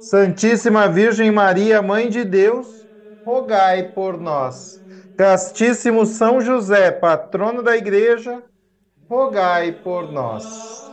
Santíssima 0.00 0.88
Virgem 0.88 1.32
Maria, 1.32 1.82
Mãe 1.82 2.08
de 2.08 2.22
Deus, 2.22 2.86
rogai 3.24 3.82
por 3.90 4.16
nós. 4.16 4.80
Castíssimo 5.16 6.06
São 6.06 6.40
José, 6.40 6.92
patrono 6.92 7.64
da 7.64 7.76
Igreja, 7.76 8.40
rogai 9.10 9.72
por 9.72 10.12
nós. 10.12 10.88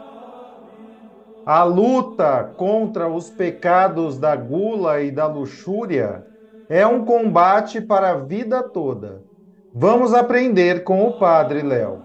A 1.46 1.64
luta 1.64 2.52
contra 2.58 3.08
os 3.08 3.30
pecados 3.30 4.18
da 4.18 4.36
gula 4.36 5.00
e 5.02 5.12
da 5.12 5.28
luxúria 5.28 6.26
é 6.68 6.88
um 6.88 7.06
combate 7.06 7.80
para 7.80 8.14
a 8.14 8.18
vida 8.18 8.64
toda. 8.64 9.22
Vamos 9.72 10.16
aprender 10.16 10.84
com 10.84 11.08
o 11.08 11.20
Padre 11.20 11.62
Léo. 11.62 12.02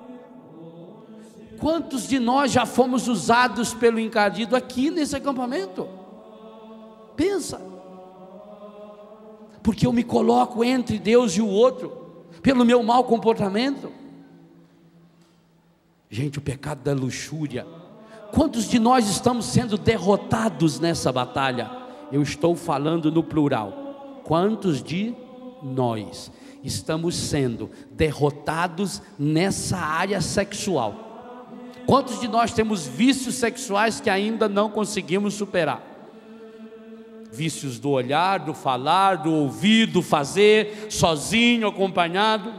Quantos 1.59 2.07
de 2.07 2.19
nós 2.19 2.53
já 2.53 2.67
fomos 2.67 3.09
usados 3.09 3.73
pelo 3.73 3.99
encardido 3.99 4.55
aqui 4.55 4.91
nesse 4.91 5.17
acampamento? 5.17 6.00
Pensa. 7.21 7.61
Porque 9.63 9.87
eu 9.87 9.93
me 9.93 10.03
coloco 10.03 10.65
entre 10.65 10.99
Deus 10.99 11.37
e 11.37 11.43
o 11.43 11.47
outro, 11.47 12.25
pelo 12.41 12.65
meu 12.65 12.83
mau 12.83 13.05
comportamento. 13.05 13.93
Gente, 16.09 16.39
o 16.39 16.41
pecado 16.41 16.83
da 16.83 16.95
luxúria. 16.95 17.67
Quantos 18.33 18.65
de 18.71 18.79
nós 18.79 19.07
estamos 19.07 19.45
sendo 19.45 19.77
derrotados 19.77 20.81
nessa 20.81 21.13
batalha? 21.13 21.71
Eu 22.11 22.23
estou 22.23 22.57
falando 22.57 23.13
no 23.13 23.23
plural. 23.23 24.23
Quantos 24.25 24.83
de 24.83 25.15
nós 25.63 26.33
estamos 26.65 27.15
sendo 27.17 27.71
derrotados 27.91 29.03
nessa 29.19 29.77
área 29.77 30.23
sexual? 30.23 30.95
Quantos 31.87 32.19
de 32.19 32.29
nós 32.29 32.55
temos 32.55 32.87
vícios 32.87 33.35
sexuais 33.35 34.01
que 34.01 34.09
ainda 34.09 34.49
não 34.49 34.71
conseguimos 34.71 35.35
superar? 35.35 35.90
Vícios 37.33 37.79
do 37.79 37.91
olhar, 37.91 38.41
do 38.41 38.55
falar, 38.55 39.17
do 39.17 39.33
ouvir, 39.33 39.87
do 39.87 40.03
fazer, 40.03 40.87
sozinho, 40.89 41.69
acompanhado. 41.69 42.53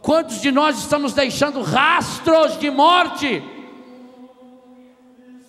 Quantos 0.00 0.40
de 0.40 0.50
nós 0.50 0.78
estamos 0.78 1.12
deixando 1.12 1.62
rastros 1.62 2.58
de 2.58 2.70
morte? 2.70 3.42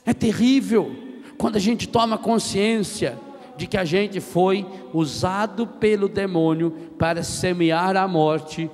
É 0.05 0.13
terrível 0.13 0.95
quando 1.37 1.55
a 1.55 1.59
gente 1.59 1.87
toma 1.87 2.17
consciência 2.17 3.17
de 3.57 3.67
que 3.67 3.77
a 3.77 3.85
gente 3.85 4.19
foi 4.19 4.65
usado 4.93 5.65
pelo 5.65 6.07
demônio 6.07 6.71
para 6.97 7.23
semear 7.23 7.95
a 7.95 8.07
morte 8.07 8.69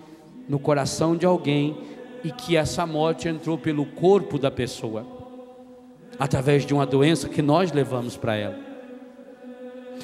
no 0.49 0.59
coração 0.59 1.15
de 1.15 1.25
alguém 1.25 1.77
e 2.23 2.31
que 2.31 2.55
essa 2.55 2.85
morte 2.85 3.27
entrou 3.27 3.57
pelo 3.57 3.85
corpo 3.85 4.37
da 4.37 4.51
pessoa, 4.51 5.05
através 6.19 6.65
de 6.65 6.73
uma 6.73 6.85
doença 6.85 7.29
que 7.29 7.41
nós 7.41 7.71
levamos 7.71 8.17
para 8.17 8.35
ela. 8.35 8.70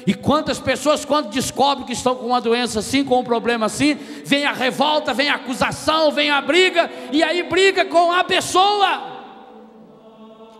E 0.06 0.14
quantas 0.14 0.58
pessoas, 0.58 1.04
quando 1.04 1.30
descobrem 1.30 1.86
que 1.86 1.92
estão 1.92 2.14
com 2.14 2.26
uma 2.26 2.40
doença 2.40 2.78
assim, 2.78 3.04
com 3.04 3.20
um 3.20 3.24
problema 3.24 3.66
assim, 3.66 3.94
vem 4.24 4.44
a 4.44 4.52
revolta, 4.52 5.12
vem 5.12 5.28
a 5.28 5.34
acusação, 5.34 6.10
vem 6.10 6.30
a 6.30 6.40
briga, 6.40 6.90
e 7.12 7.22
aí 7.22 7.42
briga 7.42 7.84
com 7.84 8.12
a 8.12 8.24
pessoa. 8.24 9.18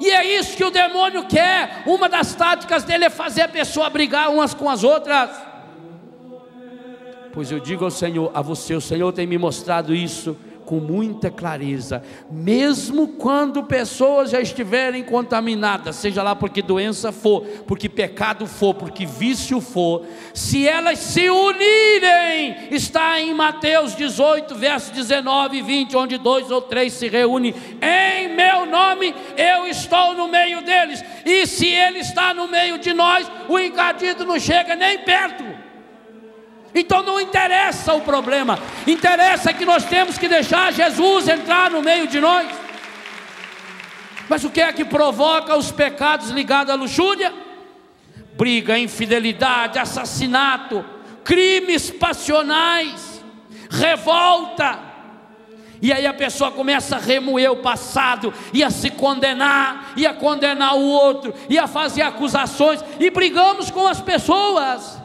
E 0.01 0.11
é 0.11 0.39
isso 0.39 0.57
que 0.57 0.65
o 0.65 0.71
demônio 0.71 1.27
quer. 1.27 1.83
Uma 1.87 2.09
das 2.09 2.35
táticas 2.35 2.85
dele 2.85 3.07
é 3.07 3.11
fazer 3.11 3.43
a 3.43 3.49
pessoa 3.49 3.91
brigar 3.91 4.31
umas 4.31 4.55
com 4.55 4.69
as 4.71 4.85
outras. 4.85 5.31
Pois 7.33 7.51
eu 7.51 7.61
digo 7.61 7.85
ao 7.85 7.91
Senhor, 7.91 8.31
a 8.35 8.43
você, 8.43 8.75
o 8.75 8.81
Senhor 8.81 9.13
tem 9.13 9.27
me 9.27 9.39
mostrado 9.39 9.95
isso 9.95 10.37
com 10.69 10.81
muita 10.81 11.31
clareza, 11.31 12.03
mesmo 12.31 13.09
quando 13.09 13.65
pessoas 13.65 14.29
já 14.33 14.39
estiverem 14.39 15.03
contaminadas, 15.03 15.97
seja 15.97 16.23
lá 16.23 16.37
porque 16.37 16.61
doença 16.61 17.11
for, 17.11 17.41
porque 17.67 17.89
pecado 17.89 18.47
for, 18.47 18.75
porque 18.75 19.07
vício 19.07 19.63
for, 19.63 20.05
se 20.35 20.69
elas 20.69 20.99
se 20.99 21.31
unirem, 21.31 22.69
está 22.71 23.19
em 23.19 23.33
Mateus 23.33 23.97
18, 23.97 24.55
verso 24.57 24.93
19 24.93 25.57
e 25.57 25.63
20, 25.63 25.97
onde 25.97 26.19
dois 26.19 26.51
ou 26.51 26.61
três 26.61 26.93
se 26.93 27.09
reúnem 27.09 27.55
em 27.81 28.29
meu 28.37 28.67
nome, 28.67 29.15
eu 29.39 29.67
estou 29.67 30.13
no 30.13 30.29
meio 30.29 30.61
deles, 30.61 31.03
e 31.25 31.47
se 31.47 31.67
ele 31.67 32.01
está 32.01 32.35
no 32.35 32.47
meio 32.47 32.77
de 32.77 32.93
nós, 32.93 33.27
o 33.49 33.59
encadido 33.59 34.27
não 34.27 34.39
chega 34.39 34.77
nem 34.77 34.99
perto. 34.99 35.48
Então 36.75 37.03
não 37.03 37.21
interessa 37.21 37.95
o 37.95 38.03
problema, 38.03 38.59
interessa 38.87 39.53
que 39.53 39.65
nós 39.65 39.85
temos 39.85 40.19
que 40.19 40.29
deixar 40.29 40.73
Jesus 40.73 41.29
entrar 41.29 41.71
no 41.71 41.83
meio 41.83 42.07
de 42.07 42.21
nós. 42.21 42.49
Mas 44.29 44.45
o 44.45 44.51
que 44.51 44.61
é 44.61 44.73
que 44.73 44.85
provoca 44.85 45.57
os 45.57 45.71
pecados 45.71 46.31
ligados 46.31 46.73
à 46.73 46.77
luxúria? 46.77 47.33
Briga, 48.37 48.79
infidelidade, 48.79 49.79
assassinato, 49.79 50.85
crimes 51.25 51.91
passionais, 51.91 53.25
revolta. 53.71 54.79
E 55.81 55.93
aí 55.93 56.07
a 56.07 56.13
pessoa 56.13 56.51
começa 56.51 56.97
a 56.97 57.01
remoer 57.01 57.51
o 57.51 57.57
passado, 57.57 58.35
e 58.53 58.63
a 58.63 58.71
se 58.71 58.91
condenar, 58.91 59.93
e 59.97 60.07
a 60.07 60.13
condenar 60.13 60.75
o 60.75 60.85
outro, 60.85 61.33
e 61.49 61.59
a 61.59 61.67
fazer 61.67 62.03
acusações, 62.03 62.85
e 63.01 63.11
brigamos 63.11 63.71
com 63.71 63.87
as 63.87 64.01
pessoas. 64.01 64.98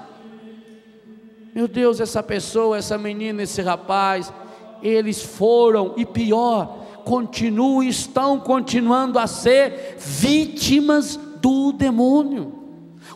Meu 1.54 1.68
Deus, 1.68 2.00
essa 2.00 2.24
pessoa, 2.24 2.78
essa 2.78 2.98
menina, 2.98 3.44
esse 3.44 3.62
rapaz, 3.62 4.34
eles 4.82 5.22
foram, 5.22 5.94
e 5.96 6.06
pior, 6.06 6.84
continuam, 7.06 7.84
estão 7.84 8.40
continuando 8.40 9.20
a 9.20 9.28
ser 9.28 9.98
vítimas 10.00 11.16
do 11.16 11.72
demônio. 11.72 12.54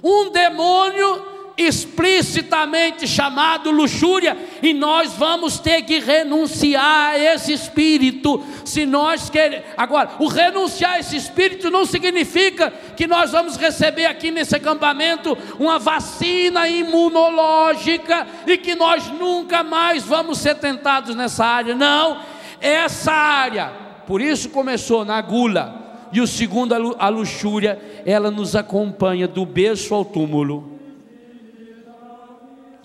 Um 0.04 0.30
demônio 0.30 1.37
explicitamente 1.58 3.08
chamado 3.08 3.72
luxúria, 3.72 4.38
e 4.62 4.76
nós 4.76 5.14
vamos 5.14 5.58
ter 5.58 5.82
que 5.82 5.98
renunciar 5.98 7.14
a 7.14 7.20
esse 7.20 7.52
espírito, 7.52 8.44
se 8.64 8.86
nós 8.86 9.28
queremos. 9.28 9.66
Agora, 9.76 10.12
o 10.20 10.28
renunciar 10.28 10.94
a 10.94 11.00
esse 11.00 11.18
espírito 11.18 11.72
não 11.72 11.84
significa 11.84 12.72
que 12.96 13.08
nós 13.08 13.32
vamos 13.32 13.58
receber 13.58 14.06
aqui 14.06 14.30
nesse 14.30 14.56
acampamento 14.56 15.36
uma 15.58 15.80
vacina 15.80 16.70
imunológica 16.70 18.28
e 18.46 18.56
que 18.58 18.76
nós 18.76 19.08
nunca 19.08 19.64
mais 19.64 20.04
vamos 20.04 20.38
ser 20.38 20.56
tentados 20.56 21.16
nessa 21.16 21.44
área. 21.44 21.74
Não, 21.74 22.22
essa 22.62 23.12
área, 23.12 23.72
por 24.06 24.22
isso 24.22 24.50
começou 24.50 25.04
na 25.04 25.20
gula. 25.22 25.88
E 26.14 26.22
o 26.22 26.28
segundo, 26.28 26.96
a 27.00 27.10
luxúria, 27.10 27.82
ela 28.06 28.30
nos 28.30 28.56
acompanha 28.56 29.28
do 29.28 29.46
berço 29.46 29.94
ao 29.94 30.06
túmulo 30.06 30.77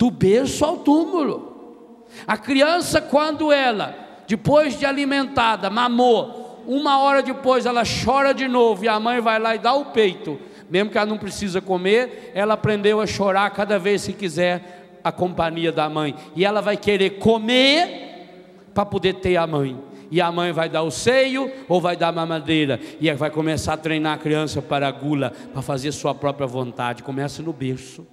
do 0.03 0.11
berço 0.11 0.65
ao 0.65 0.79
túmulo. 0.79 2.03
A 2.27 2.35
criança, 2.35 2.99
quando 2.99 3.53
ela, 3.53 3.95
depois 4.27 4.77
de 4.77 4.85
alimentada, 4.85 5.69
mamou, 5.69 6.61
uma 6.67 6.99
hora 6.99 7.23
depois 7.23 7.65
ela 7.65 7.83
chora 7.85 8.33
de 8.33 8.45
novo 8.45 8.83
e 8.83 8.89
a 8.89 8.99
mãe 8.99 9.21
vai 9.21 9.39
lá 9.39 9.55
e 9.55 9.59
dá 9.59 9.73
o 9.73 9.85
peito, 9.85 10.37
mesmo 10.69 10.89
que 10.89 10.97
ela 10.97 11.07
não 11.07 11.17
precisa 11.17 11.61
comer, 11.61 12.33
ela 12.35 12.55
aprendeu 12.55 12.99
a 12.99 13.07
chorar 13.07 13.49
cada 13.51 13.79
vez 13.79 14.05
que 14.05 14.11
quiser 14.11 14.99
a 15.01 15.09
companhia 15.09 15.71
da 15.71 15.87
mãe, 15.87 16.13
e 16.35 16.43
ela 16.43 16.59
vai 16.59 16.75
querer 16.75 17.11
comer 17.11 18.67
para 18.73 18.85
poder 18.85 19.13
ter 19.15 19.37
a 19.37 19.47
mãe. 19.47 19.79
E 20.11 20.19
a 20.19 20.29
mãe 20.33 20.51
vai 20.51 20.67
dar 20.67 20.83
o 20.83 20.91
seio 20.91 21.49
ou 21.69 21.79
vai 21.79 21.95
dar 21.95 22.11
mamadeira, 22.11 22.77
e 22.99 23.09
vai 23.13 23.31
começar 23.31 23.73
a 23.73 23.77
treinar 23.77 24.15
a 24.15 24.21
criança 24.21 24.61
para 24.61 24.85
a 24.85 24.91
gula, 24.91 25.31
para 25.53 25.61
fazer 25.61 25.93
sua 25.93 26.13
própria 26.13 26.45
vontade. 26.45 27.03
Começa 27.03 27.41
no 27.41 27.53
berço. 27.53 28.12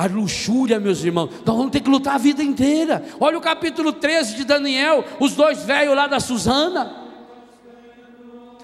A 0.00 0.06
luxúria, 0.06 0.80
meus 0.80 1.04
irmãos, 1.04 1.28
nós 1.44 1.54
vamos 1.54 1.70
ter 1.70 1.80
que 1.80 1.90
lutar 1.90 2.14
a 2.14 2.18
vida 2.18 2.42
inteira. 2.42 3.04
Olha 3.20 3.36
o 3.36 3.40
capítulo 3.40 3.92
13 3.92 4.34
de 4.34 4.44
Daniel, 4.44 5.04
os 5.20 5.34
dois 5.34 5.62
velhos 5.62 5.94
lá 5.94 6.06
da 6.06 6.18
Suzana. 6.18 6.90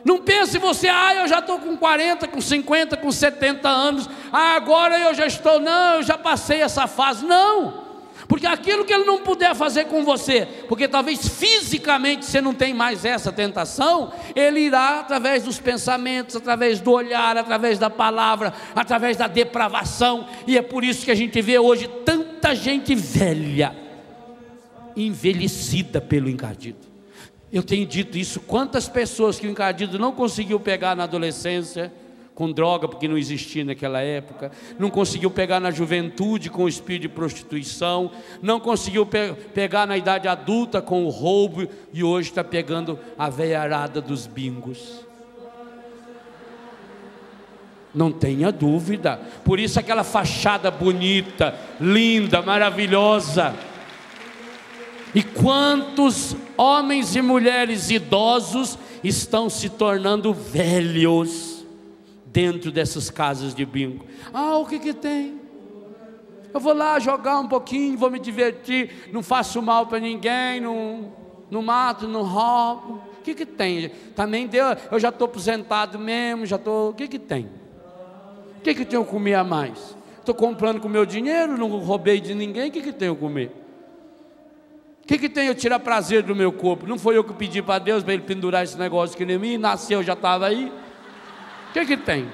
Não 0.03 0.23
pense 0.23 0.57
você, 0.57 0.89
ah, 0.89 1.15
eu 1.17 1.29
já 1.29 1.41
estou 1.41 1.59
com 1.59 1.77
40, 1.77 2.27
com 2.27 2.41
50, 2.41 2.97
com 2.97 3.13
70 3.13 3.69
anos, 3.69 4.09
ah, 4.33 4.55
agora 4.55 4.99
eu 4.99 5.13
já 5.13 5.27
estou, 5.27 5.61
não, 5.61 5.97
eu 5.97 6.03
já 6.03 6.17
passei 6.17 6.63
essa 6.63 6.87
fase. 6.87 7.27
Não, 7.27 7.86
porque 8.29 8.47
aquilo 8.47 8.85
que 8.85 8.93
ele 8.93 9.05
não 9.05 9.19
puder 9.19 9.55
fazer 9.55 9.85
com 9.87 10.05
você, 10.05 10.47
porque 10.69 10.89
talvez 10.89 11.29
fisicamente 11.29 12.25
você 12.25 12.41
não 12.41 12.53
tem 12.53 12.75
mais 12.75 13.05
essa 13.05 13.31
tentação, 13.31 14.13
ele 14.35 14.61
irá 14.61 15.01
através 15.01 15.45
dos 15.45 15.59
pensamentos, 15.59 16.37
através 16.37 16.81
do 16.81 16.91
olhar, 16.91 17.37
através 17.37 17.79
da 17.79 17.89
palavra, 17.89 18.53
através 18.75 19.17
da 19.17 19.27
depravação, 19.27 20.27
e 20.47 20.59
é 20.59 20.63
por 20.63 20.83
isso 20.85 21.05
que 21.05 21.11
a 21.11 21.15
gente 21.15 21.41
vê 21.41 21.59
hoje 21.59 21.89
tanta 22.05 22.55
gente 22.55 22.95
velha, 22.95 23.75
envelhecida 24.97 26.01
pelo 26.01 26.29
encardido. 26.29 26.79
Eu 27.53 27.63
tenho 27.63 27.87
dito 27.87 28.19
isso, 28.19 28.41
quantas 28.41 28.89
pessoas 28.89 29.39
que 29.39 29.47
o 29.47 29.51
encardido 29.51 29.99
não 29.99 30.13
conseguiu 30.13 30.59
pegar 30.59 30.97
na 30.97 31.05
adolescência, 31.05 31.93
com 32.37 32.53
droga, 32.53 32.87
porque 32.87 33.09
não 33.09 33.17
existia 33.17 33.65
naquela 33.65 34.03
época, 34.03 34.53
não 34.79 34.91
conseguiu 34.91 35.31
pegar 35.31 35.59
na 35.59 35.71
juventude 35.71 36.51
com 36.51 36.65
o 36.65 36.69
espírito 36.69 37.03
de 37.03 37.09
prostituição, 37.09 38.11
não 38.43 38.61
conseguiu 38.61 39.07
pe 39.07 39.33
pegar 39.55 39.87
na 39.87 39.97
idade 39.97 40.29
adulta 40.29 40.83
com 40.83 41.07
o 41.07 41.09
roubo, 41.09 41.67
e 41.95 42.05
hoje 42.05 42.29
está 42.29 42.45
pegando 42.45 42.99
a 43.19 43.31
veiarada 43.31 44.03
dos 44.03 44.27
bingos. 44.27 45.01
Não 47.95 48.13
tenha 48.13 48.53
dúvida, 48.53 49.19
por 49.43 49.59
isso 49.59 49.81
aquela 49.81 50.05
fachada 50.05 50.71
bonita, 50.71 51.59
linda, 51.81 52.43
maravilhosa. 52.43 53.55
E 55.15 55.23
quantos 55.23 56.37
homens 56.55 57.17
e 57.17 57.23
mulheres 57.23 57.89
idosos 57.89 58.79
estão 59.03 59.49
se 59.49 59.71
tornando 59.71 60.35
velhos? 60.35 61.56
Dentro 62.37 62.71
dessas 62.71 63.09
casas 63.09 63.55
de 63.55 63.65
bingo. 63.65 64.05
Ah, 64.31 64.59
o 64.59 64.67
que 64.67 64.79
que 64.79 64.93
tem? 64.93 65.41
Eu 66.53 66.61
vou 66.61 66.75
lá 66.75 66.99
jogar 66.99 67.39
um 67.39 67.49
pouquinho, 67.49 67.97
vou 67.97 68.11
me 68.11 68.19
divertir, 68.19 69.09
não 69.11 69.23
faço 69.23 69.63
mal 69.63 69.87
para 69.87 69.99
ninguém, 69.99 70.61
não, 70.61 71.15
não 71.51 71.63
mato, 71.63 72.07
não 72.07 72.23
roubo. 72.23 73.01
O 73.19 73.23
que 73.23 73.35
que 73.35 73.47
tem? 73.47 73.89
Também 74.15 74.47
deu, 74.47 74.67
eu 74.93 75.01
já 75.01 75.09
estou 75.09 75.25
aposentado 75.25 75.99
mesmo, 75.99 76.45
já 76.45 76.57
estou. 76.57 76.91
O 76.91 76.93
que 76.93 77.09
que 77.09 77.19
tem? 77.19 77.49
O 78.59 78.61
que 78.61 78.75
que 78.75 78.85
tenho 78.85 79.03
que 79.03 79.11
comer 79.11 79.35
a 79.35 79.43
mais? 79.43 79.97
Estou 80.19 80.35
comprando 80.35 80.79
com 80.79 80.91
meu 80.91 81.07
dinheiro, 81.07 81.57
não 81.57 81.71
roubei 81.79 82.21
de 82.21 82.35
ninguém, 82.35 82.69
o 82.69 82.71
que 82.71 82.83
que 82.83 82.93
tenho 82.93 83.15
que 83.15 83.21
comer? 83.23 83.51
O 85.03 85.07
que, 85.07 85.17
que 85.17 85.29
tem 85.31 85.47
eu 85.47 85.55
tirar 85.55 85.79
prazer 85.79 86.23
do 86.23 86.35
meu 86.35 86.53
corpo? 86.53 86.87
Não 86.87 86.99
foi 86.99 87.17
eu 87.17 87.25
que 87.25 87.33
pedi 87.33 87.63
para 87.63 87.79
Deus 87.79 88.03
para 88.03 88.13
ele 88.13 88.25
pendurar 88.25 88.65
esse 88.65 88.77
negócio 88.77 89.15
aqui 89.15 89.33
em 89.33 89.39
mim, 89.39 89.57
nasceu, 89.57 90.03
já 90.03 90.13
estava 90.15 90.47
aí 90.49 90.71
que 91.85 91.97
que 91.97 91.97
tem? 91.97 92.29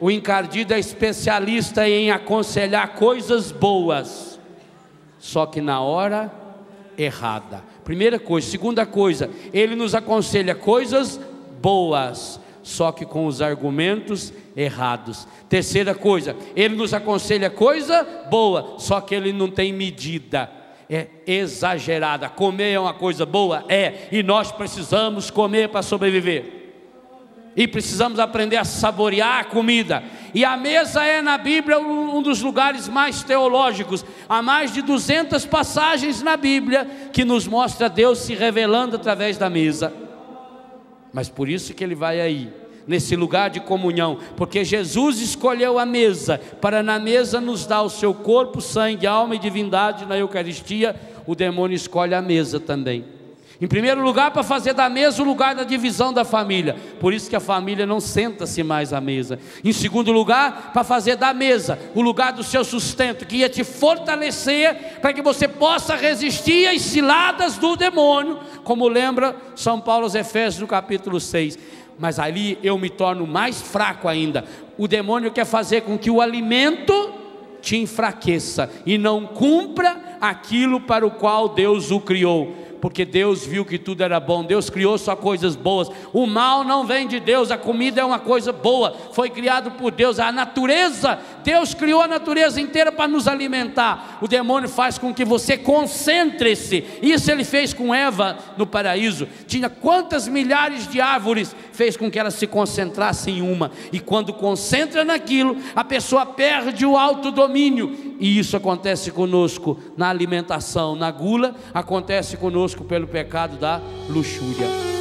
O 0.00 0.10
encardido 0.10 0.72
é 0.72 0.78
especialista 0.78 1.86
em 1.86 2.10
aconselhar 2.10 2.94
coisas 2.94 3.52
boas, 3.52 4.40
só 5.18 5.44
que 5.44 5.60
na 5.60 5.82
hora 5.82 6.32
errada. 6.96 7.62
Primeira 7.84 8.18
coisa. 8.18 8.48
Segunda 8.48 8.86
coisa, 8.86 9.28
ele 9.52 9.74
nos 9.74 9.94
aconselha 9.94 10.54
coisas 10.54 11.20
boas, 11.60 12.40
só 12.62 12.92
que 12.92 13.04
com 13.04 13.26
os 13.26 13.42
argumentos 13.42 14.32
errados. 14.56 15.28
Terceira 15.50 15.94
coisa, 15.94 16.34
ele 16.56 16.74
nos 16.76 16.94
aconselha 16.94 17.50
coisa 17.50 18.04
boa, 18.30 18.76
só 18.78 19.02
que 19.02 19.14
ele 19.14 19.32
não 19.32 19.50
tem 19.50 19.72
medida 19.72 20.50
é 20.92 21.06
exagerada. 21.24 22.28
Comer 22.28 22.72
é 22.72 22.80
uma 22.80 22.92
coisa 22.92 23.24
boa? 23.24 23.64
É, 23.68 24.08
e 24.10 24.24
nós 24.24 24.50
precisamos 24.50 25.30
comer 25.30 25.68
para 25.68 25.82
sobreviver 25.82 26.59
e 27.56 27.66
precisamos 27.66 28.18
aprender 28.18 28.56
a 28.56 28.64
saborear 28.64 29.40
a 29.40 29.44
comida. 29.44 30.02
E 30.32 30.44
a 30.44 30.56
mesa 30.56 31.04
é 31.04 31.20
na 31.20 31.36
Bíblia 31.36 31.78
um 31.78 32.22
dos 32.22 32.40
lugares 32.40 32.88
mais 32.88 33.22
teológicos. 33.22 34.04
Há 34.28 34.40
mais 34.40 34.72
de 34.72 34.82
200 34.82 35.44
passagens 35.46 36.22
na 36.22 36.36
Bíblia 36.36 36.86
que 37.12 37.24
nos 37.24 37.46
mostra 37.46 37.88
Deus 37.88 38.18
se 38.18 38.34
revelando 38.34 38.96
através 38.96 39.36
da 39.36 39.50
mesa. 39.50 39.92
Mas 41.12 41.28
por 41.28 41.48
isso 41.48 41.74
que 41.74 41.82
ele 41.82 41.96
vai 41.96 42.20
aí, 42.20 42.52
nesse 42.86 43.16
lugar 43.16 43.50
de 43.50 43.58
comunhão, 43.58 44.18
porque 44.36 44.64
Jesus 44.64 45.20
escolheu 45.20 45.76
a 45.76 45.84
mesa 45.84 46.40
para 46.60 46.84
na 46.84 47.00
mesa 47.00 47.40
nos 47.40 47.66
dar 47.66 47.82
o 47.82 47.90
seu 47.90 48.14
corpo, 48.14 48.60
sangue, 48.60 49.08
alma 49.08 49.34
e 49.34 49.38
divindade 49.38 50.06
na 50.06 50.16
Eucaristia. 50.16 50.94
O 51.26 51.34
demônio 51.34 51.74
escolhe 51.74 52.14
a 52.14 52.22
mesa 52.22 52.60
também. 52.60 53.19
Em 53.60 53.66
primeiro 53.66 54.02
lugar, 54.02 54.30
para 54.30 54.42
fazer 54.42 54.72
da 54.72 54.88
mesa 54.88 55.20
o 55.20 55.24
lugar 55.24 55.54
da 55.54 55.64
divisão 55.64 56.14
da 56.14 56.24
família. 56.24 56.76
Por 56.98 57.12
isso 57.12 57.28
que 57.28 57.36
a 57.36 57.40
família 57.40 57.84
não 57.84 58.00
senta-se 58.00 58.62
mais 58.62 58.90
à 58.90 59.02
mesa. 59.02 59.38
Em 59.62 59.70
segundo 59.70 60.10
lugar, 60.10 60.70
para 60.72 60.82
fazer 60.82 61.16
da 61.16 61.34
mesa 61.34 61.78
o 61.94 62.00
lugar 62.00 62.32
do 62.32 62.42
seu 62.42 62.64
sustento, 62.64 63.26
que 63.26 63.36
ia 63.36 63.50
te 63.50 63.62
fortalecer 63.62 64.98
para 65.02 65.12
que 65.12 65.20
você 65.20 65.46
possa 65.46 65.94
resistir 65.94 66.68
às 66.68 66.80
ciladas 66.80 67.58
do 67.58 67.76
demônio, 67.76 68.38
como 68.64 68.88
lembra 68.88 69.36
São 69.54 69.78
Paulo 69.78 70.04
aos 70.04 70.14
Efésios 70.14 70.62
no 70.62 70.66
capítulo 70.66 71.20
6. 71.20 71.58
Mas 71.98 72.18
ali 72.18 72.58
eu 72.62 72.78
me 72.78 72.88
torno 72.88 73.26
mais 73.26 73.60
fraco 73.60 74.08
ainda. 74.08 74.42
O 74.78 74.88
demônio 74.88 75.30
quer 75.32 75.44
fazer 75.44 75.82
com 75.82 75.98
que 75.98 76.10
o 76.10 76.22
alimento 76.22 77.12
te 77.60 77.76
enfraqueça 77.76 78.70
e 78.86 78.96
não 78.96 79.26
cumpra 79.26 80.16
aquilo 80.18 80.80
para 80.80 81.06
o 81.06 81.10
qual 81.10 81.50
Deus 81.50 81.90
o 81.90 82.00
criou 82.00 82.69
porque 82.80 83.04
Deus 83.04 83.44
viu 83.44 83.64
que 83.64 83.78
tudo 83.78 84.02
era 84.02 84.18
bom, 84.18 84.42
Deus 84.42 84.70
criou 84.70 84.96
só 84.96 85.14
coisas 85.14 85.54
boas. 85.54 85.90
O 86.12 86.26
mal 86.26 86.64
não 86.64 86.86
vem 86.86 87.06
de 87.06 87.20
Deus, 87.20 87.50
a 87.50 87.58
comida 87.58 88.00
é 88.00 88.04
uma 88.04 88.18
coisa 88.18 88.52
boa, 88.52 88.96
foi 89.12 89.28
criado 89.28 89.72
por 89.72 89.90
Deus, 89.90 90.18
a 90.18 90.32
natureza, 90.32 91.18
Deus 91.44 91.74
criou 91.74 92.02
a 92.02 92.08
natureza 92.08 92.60
inteira 92.60 92.90
para 92.90 93.08
nos 93.08 93.28
alimentar. 93.28 94.18
O 94.20 94.28
demônio 94.28 94.68
faz 94.68 94.98
com 94.98 95.12
que 95.12 95.24
você 95.24 95.56
concentre-se. 95.56 96.84
Isso 97.02 97.30
ele 97.30 97.44
fez 97.44 97.74
com 97.74 97.94
Eva 97.94 98.38
no 98.56 98.66
paraíso. 98.66 99.28
Tinha 99.46 99.68
quantas 99.68 100.26
milhares 100.28 100.88
de 100.88 101.00
árvores, 101.00 101.54
fez 101.72 101.96
com 101.96 102.10
que 102.10 102.18
ela 102.18 102.30
se 102.30 102.46
concentrasse 102.46 103.30
em 103.30 103.42
uma. 103.42 103.70
E 103.92 104.00
quando 104.00 104.32
concentra 104.32 105.04
naquilo, 105.04 105.56
a 105.74 105.84
pessoa 105.84 106.24
perde 106.26 106.84
o 106.86 106.96
autodomínio. 106.96 108.16
E 108.20 108.38
isso 108.38 108.56
acontece 108.56 109.10
conosco 109.10 109.78
na 109.96 110.08
alimentação, 110.10 110.94
na 110.94 111.10
gula, 111.10 111.54
acontece 111.72 112.36
conosco 112.36 112.69
conosco 112.70 112.84
pelo 112.84 113.06
pecado 113.06 113.56
da 113.56 113.80
luxúria. 114.08 114.99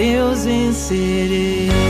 Deus 0.00 0.46
vencerei. 0.46 1.89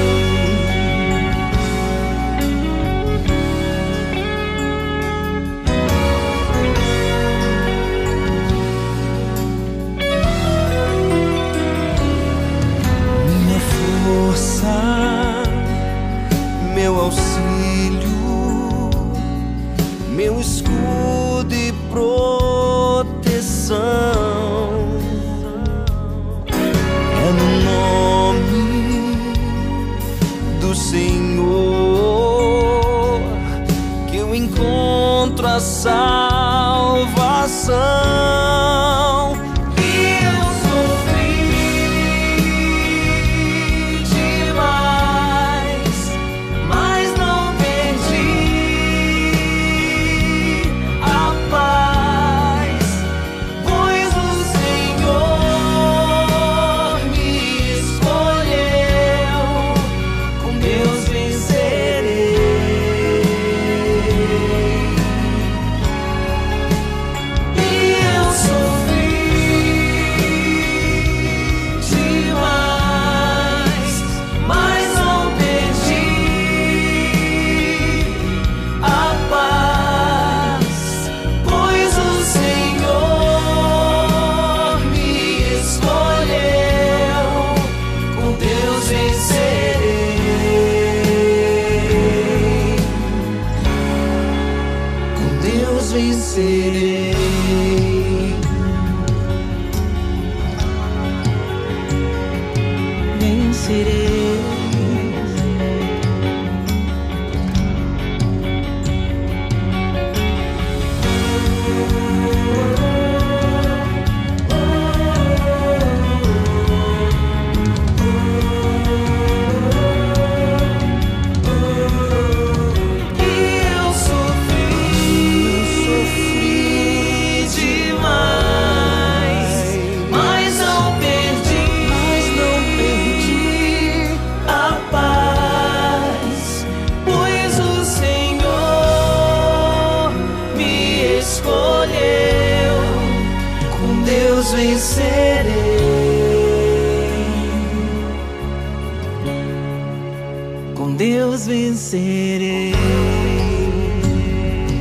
Com 150.81 150.95
Deus 150.95 151.47
vencerei. 151.47 152.73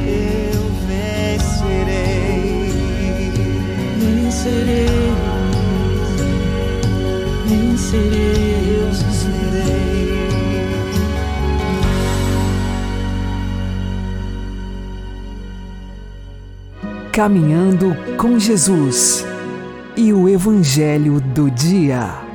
Eu 0.08 0.62
vencerei. 0.88 2.72
Vencerei. 4.00 4.88
Vencerei. 7.46 8.80
Eu 8.80 8.86
vencerei. 8.94 9.90
Caminhando 17.12 17.94
com 18.16 18.40
Jesus 18.40 19.26
e 19.98 20.14
o 20.14 20.30
Evangelho 20.30 21.20
do 21.20 21.52
Dia. 21.52 22.29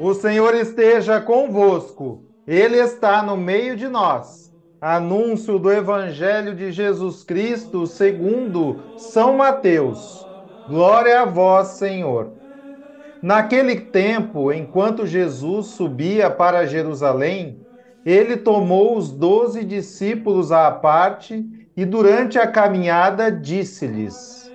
O 0.00 0.14
Senhor 0.14 0.54
esteja 0.54 1.20
convosco, 1.20 2.22
Ele 2.46 2.76
está 2.76 3.20
no 3.20 3.36
meio 3.36 3.76
de 3.76 3.88
nós. 3.88 4.48
Anúncio 4.80 5.58
do 5.58 5.72
Evangelho 5.72 6.54
de 6.54 6.70
Jesus 6.70 7.24
Cristo 7.24 7.84
segundo 7.84 8.76
São 8.96 9.36
Mateus. 9.36 10.24
Glória 10.68 11.22
a 11.22 11.24
vós, 11.24 11.68
Senhor. 11.78 12.32
Naquele 13.20 13.74
tempo, 13.80 14.52
enquanto 14.52 15.04
Jesus 15.04 15.66
subia 15.66 16.30
para 16.30 16.64
Jerusalém, 16.64 17.66
ele 18.06 18.36
tomou 18.36 18.96
os 18.96 19.10
doze 19.10 19.64
discípulos 19.64 20.52
à 20.52 20.70
parte 20.70 21.44
e, 21.76 21.84
durante 21.84 22.38
a 22.38 22.46
caminhada, 22.46 23.32
disse-lhes: 23.32 24.54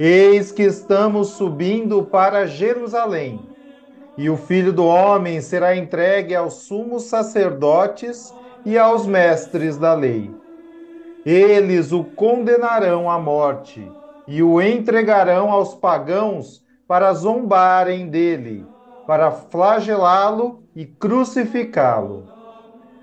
Eis 0.00 0.50
que 0.50 0.64
estamos 0.64 1.28
subindo 1.28 2.02
para 2.02 2.44
Jerusalém, 2.46 3.53
e 4.16 4.30
o 4.30 4.36
filho 4.36 4.72
do 4.72 4.84
homem 4.86 5.40
será 5.40 5.76
entregue 5.76 6.34
aos 6.34 6.64
sumos 6.66 7.04
sacerdotes 7.04 8.36
e 8.64 8.78
aos 8.78 9.06
mestres 9.06 9.76
da 9.78 9.94
lei. 9.94 10.40
Eles 11.24 11.92
o 11.92 12.04
condenarão 12.04 13.10
à 13.10 13.18
morte 13.18 13.96
e 14.26 14.42
o 14.42 14.60
entregarão 14.60 15.50
aos 15.50 15.74
pagãos 15.74 16.64
para 16.86 17.12
zombarem 17.14 18.08
dele, 18.08 18.72
para 19.06 19.30
flagelá-lo 19.30 20.64
e 20.74 20.86
crucificá-lo. 20.86 22.32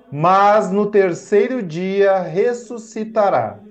Mas 0.10 0.72
no 0.72 0.92
terceiro 0.92 1.64
dia 1.64 2.20
ressuscitará. 2.22 3.66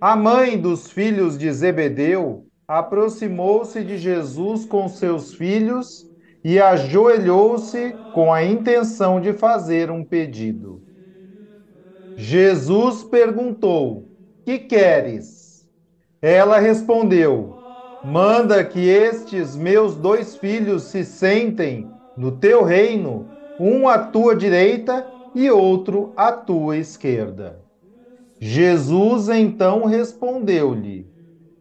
A 0.00 0.16
mãe 0.16 0.60
dos 0.60 0.90
filhos 0.90 1.38
de 1.38 1.52
Zebedeu 1.52 2.49
aproximou-se 2.70 3.82
de 3.82 3.98
Jesus 3.98 4.64
com 4.64 4.88
seus 4.88 5.34
filhos 5.34 6.06
e 6.44 6.60
ajoelhou-se 6.60 7.98
com 8.12 8.32
a 8.32 8.44
intenção 8.44 9.20
de 9.20 9.32
fazer 9.32 9.90
um 9.90 10.04
pedido. 10.04 10.80
Jesus 12.16 13.02
perguntou: 13.02 14.08
Que 14.44 14.58
queres? 14.60 15.66
Ela 16.22 16.58
respondeu: 16.60 17.60
Manda 18.00 18.64
que 18.64 18.88
estes 18.88 19.56
meus 19.56 19.96
dois 19.96 20.36
filhos 20.36 20.84
se 20.84 21.04
sentem 21.04 21.92
no 22.16 22.38
teu 22.38 22.62
reino, 22.62 23.36
um 23.58 23.88
à 23.88 23.98
tua 23.98 24.36
direita 24.36 25.12
e 25.34 25.50
outro 25.50 26.12
à 26.16 26.30
tua 26.32 26.76
esquerda. 26.76 27.64
Jesus 28.40 29.28
então 29.28 29.86
respondeu-lhe: 29.86 31.10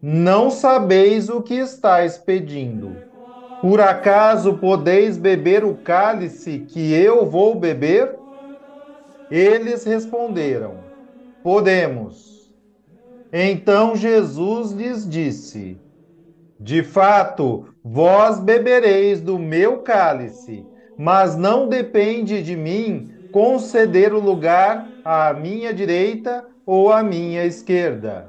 Não 0.02 0.50
sabeis 0.52 1.30
o 1.30 1.42
que 1.42 1.54
estáis 1.56 2.18
pedindo. 2.18 3.06
Por 3.62 3.82
acaso 3.82 4.58
podeis 4.60 5.18
beber 5.18 5.66
o 5.66 5.78
cálice 5.78 6.60
que 6.62 6.94
eu 6.94 7.26
vou 7.30 7.56
beber? 7.60 8.20
Eles 9.30 9.84
responderam: 9.86 10.86
Podemos. 11.44 12.52
Então 13.32 13.96
Jesus 13.96 14.72
lhes 14.74 15.08
disse: 15.10 15.84
De 16.60 16.84
fato, 16.84 17.74
vós 17.84 18.40
bebereis 18.40 19.22
do 19.22 19.40
meu 19.40 19.82
cálice, 19.84 20.70
mas 20.98 21.36
não 21.38 21.68
depende 21.70 22.44
de 22.44 22.56
mim 22.56 23.14
conceder 23.32 24.14
o 24.14 24.20
lugar 24.20 24.94
à 25.04 25.34
minha 25.34 25.74
direita 25.74 26.46
ou 26.66 26.92
à 26.92 27.04
minha 27.04 27.46
esquerda. 27.46 28.29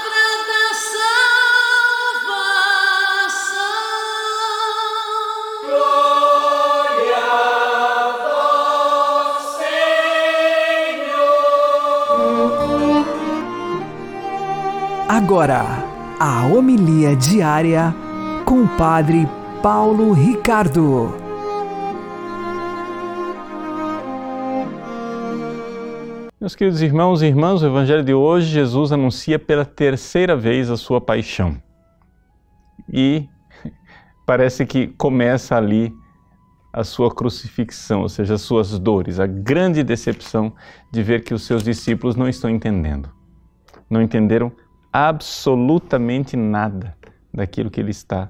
Agora, 15.13 15.65
a 16.21 16.47
homilia 16.47 17.17
diária 17.17 17.93
com 18.45 18.63
o 18.63 18.77
Padre 18.77 19.27
Paulo 19.61 20.13
Ricardo. 20.13 21.13
Meus 26.39 26.55
queridos 26.55 26.81
irmãos 26.81 27.21
e 27.21 27.25
irmãs, 27.25 27.61
o 27.61 27.65
Evangelho 27.65 28.05
de 28.05 28.13
hoje, 28.13 28.47
Jesus 28.47 28.93
anuncia 28.93 29.37
pela 29.37 29.65
terceira 29.65 30.33
vez 30.33 30.69
a 30.69 30.77
sua 30.77 31.01
paixão. 31.01 31.61
E 32.87 33.27
parece 34.25 34.65
que 34.65 34.87
começa 34.87 35.57
ali 35.57 35.93
a 36.71 36.85
sua 36.85 37.13
crucifixão, 37.13 38.03
ou 38.03 38.07
seja, 38.07 38.35
as 38.35 38.41
suas 38.43 38.79
dores, 38.79 39.19
a 39.19 39.27
grande 39.27 39.83
decepção 39.83 40.53
de 40.89 41.03
ver 41.03 41.21
que 41.21 41.33
os 41.33 41.45
seus 41.45 41.63
discípulos 41.63 42.15
não 42.15 42.29
estão 42.29 42.49
entendendo. 42.49 43.11
Não 43.89 44.01
entenderam 44.01 44.53
absolutamente 44.91 46.35
nada 46.35 46.97
daquilo 47.33 47.69
que 47.69 47.79
ele 47.79 47.91
está 47.91 48.29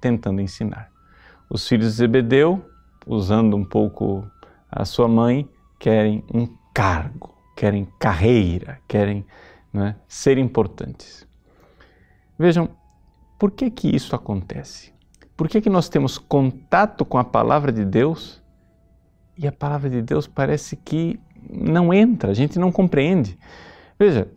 tentando 0.00 0.40
ensinar. 0.40 0.90
Os 1.50 1.66
filhos 1.66 1.92
de 1.92 1.98
Zebedeu, 1.98 2.64
usando 3.06 3.56
um 3.56 3.64
pouco 3.64 4.28
a 4.70 4.84
sua 4.84 5.08
mãe, 5.08 5.48
querem 5.78 6.24
um 6.32 6.48
cargo, 6.72 7.34
querem 7.56 7.86
carreira, 7.98 8.80
querem 8.88 9.24
é, 9.74 9.94
ser 10.08 10.38
importantes. 10.38 11.26
Vejam, 12.38 12.68
por 13.38 13.50
que 13.50 13.70
que 13.70 13.94
isso 13.94 14.14
acontece? 14.14 14.92
Por 15.36 15.48
que 15.48 15.60
que 15.60 15.70
nós 15.70 15.88
temos 15.88 16.16
contato 16.16 17.04
com 17.04 17.18
a 17.18 17.24
palavra 17.24 17.72
de 17.72 17.84
Deus 17.84 18.42
e 19.36 19.46
a 19.46 19.52
palavra 19.52 19.90
de 19.90 20.00
Deus 20.00 20.26
parece 20.26 20.76
que 20.76 21.20
não 21.50 21.92
entra, 21.92 22.30
a 22.30 22.34
gente 22.34 22.58
não 22.58 22.70
compreende? 22.70 23.38
Veja, 23.98 24.28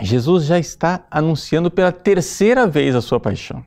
Jesus 0.00 0.44
já 0.44 0.58
está 0.58 1.06
anunciando 1.10 1.70
pela 1.70 1.90
terceira 1.90 2.66
vez 2.66 2.94
a 2.94 3.00
sua 3.00 3.18
paixão. 3.18 3.64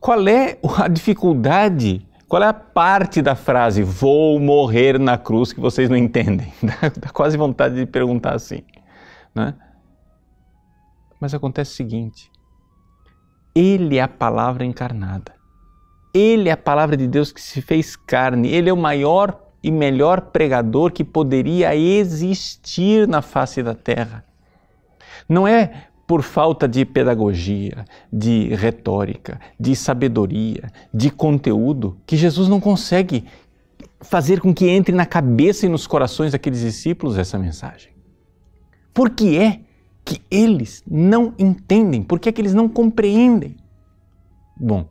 Qual 0.00 0.26
é 0.28 0.58
a 0.78 0.88
dificuldade? 0.88 2.06
Qual 2.28 2.42
é 2.42 2.46
a 2.46 2.52
parte 2.52 3.22
da 3.22 3.34
frase 3.34 3.82
vou 3.82 4.38
morrer 4.40 4.98
na 4.98 5.16
cruz 5.16 5.52
que 5.52 5.60
vocês 5.60 5.88
não 5.88 5.96
entendem? 5.96 6.52
Dá, 6.62 7.08
quase 7.10 7.36
vontade 7.36 7.76
de 7.76 7.86
perguntar 7.86 8.34
assim. 8.34 8.62
Né? 9.34 9.54
Mas 11.20 11.34
acontece 11.34 11.72
o 11.72 11.74
seguinte: 11.74 12.30
Ele 13.54 13.96
é 13.96 14.02
a 14.02 14.08
palavra 14.08 14.64
encarnada. 14.64 15.34
Ele 16.12 16.48
é 16.48 16.52
a 16.52 16.56
palavra 16.56 16.96
de 16.96 17.06
Deus 17.06 17.30
que 17.30 17.40
se 17.40 17.60
fez 17.60 17.94
carne. 17.94 18.48
Ele 18.48 18.70
é 18.70 18.72
o 18.72 18.76
maior 18.76 19.40
e 19.62 19.70
melhor 19.70 20.20
pregador 20.20 20.92
que 20.92 21.04
poderia 21.04 21.76
existir 21.76 23.06
na 23.06 23.20
face 23.20 23.62
da 23.62 23.74
terra. 23.74 24.25
Não 25.28 25.46
é 25.46 25.88
por 26.06 26.22
falta 26.22 26.68
de 26.68 26.84
pedagogia, 26.84 27.84
de 28.12 28.54
retórica, 28.54 29.40
de 29.58 29.74
sabedoria, 29.74 30.70
de 30.94 31.10
conteúdo, 31.10 31.98
que 32.06 32.16
Jesus 32.16 32.48
não 32.48 32.60
consegue 32.60 33.24
fazer 34.00 34.40
com 34.40 34.54
que 34.54 34.68
entre 34.68 34.94
na 34.94 35.04
cabeça 35.04 35.66
e 35.66 35.68
nos 35.68 35.86
corações 35.86 36.32
daqueles 36.32 36.60
discípulos 36.60 37.18
essa 37.18 37.38
mensagem. 37.38 37.92
Por 38.94 39.10
que 39.10 39.36
é 39.36 39.60
que 40.04 40.22
eles 40.30 40.84
não 40.88 41.34
entendem? 41.36 42.02
Por 42.02 42.20
que 42.20 42.28
é 42.28 42.32
que 42.32 42.40
eles 42.40 42.54
não 42.54 42.68
compreendem? 42.68 43.56
Bom, 44.56 44.88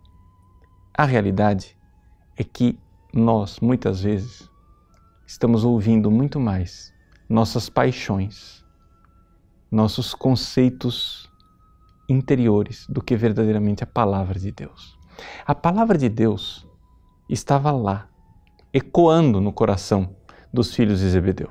a 0.94 1.06
realidade 1.06 1.78
é 2.36 2.44
que 2.44 2.78
nós, 3.14 3.62
muitas 3.62 4.02
vezes, 4.02 4.50
estamos 5.26 5.64
ouvindo 5.64 6.12
muito 6.12 6.40
mais 6.42 6.94
nossas 7.30 7.70
paixões 7.70 8.65
nossos 9.72 10.14
conceitos 10.14 11.30
interiores 12.10 12.86
do 12.88 13.02
que 13.02 13.16
verdadeiramente 13.16 13.84
a 13.84 13.88
palavra 13.88 14.40
de 14.40 14.52
Deus. 14.52 14.98
A 15.46 15.56
palavra 15.56 15.98
de 15.98 16.10
Deus 16.10 16.68
estava 17.30 17.72
lá, 17.72 18.08
ecoando 18.74 19.42
no 19.42 19.52
coração 19.52 20.16
dos 20.54 20.74
filhos 20.74 21.00
de 21.00 21.10
Zebedeu. 21.10 21.50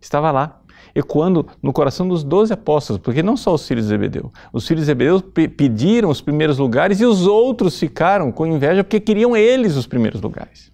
Estava 0.00 0.30
lá, 0.30 0.60
ecoando 0.94 1.46
no 1.62 1.72
coração 1.72 2.08
dos 2.08 2.24
doze 2.24 2.52
apóstolos, 2.52 3.02
porque 3.02 3.22
não 3.22 3.36
só 3.36 3.52
os 3.54 3.66
filhos 3.66 3.84
de 3.84 3.90
Zebedeu. 3.90 4.32
Os 4.52 4.66
filhos 4.66 4.82
de 4.82 4.86
Zebedeu 4.86 5.20
pediram 5.20 6.08
os 6.08 6.20
primeiros 6.20 6.58
lugares 6.58 7.00
e 7.00 7.04
os 7.04 7.26
outros 7.26 7.78
ficaram 7.78 8.32
com 8.32 8.46
inveja 8.46 8.82
porque 8.82 9.00
queriam 9.00 9.36
eles 9.36 9.76
os 9.76 9.86
primeiros 9.86 10.22
lugares. 10.22 10.72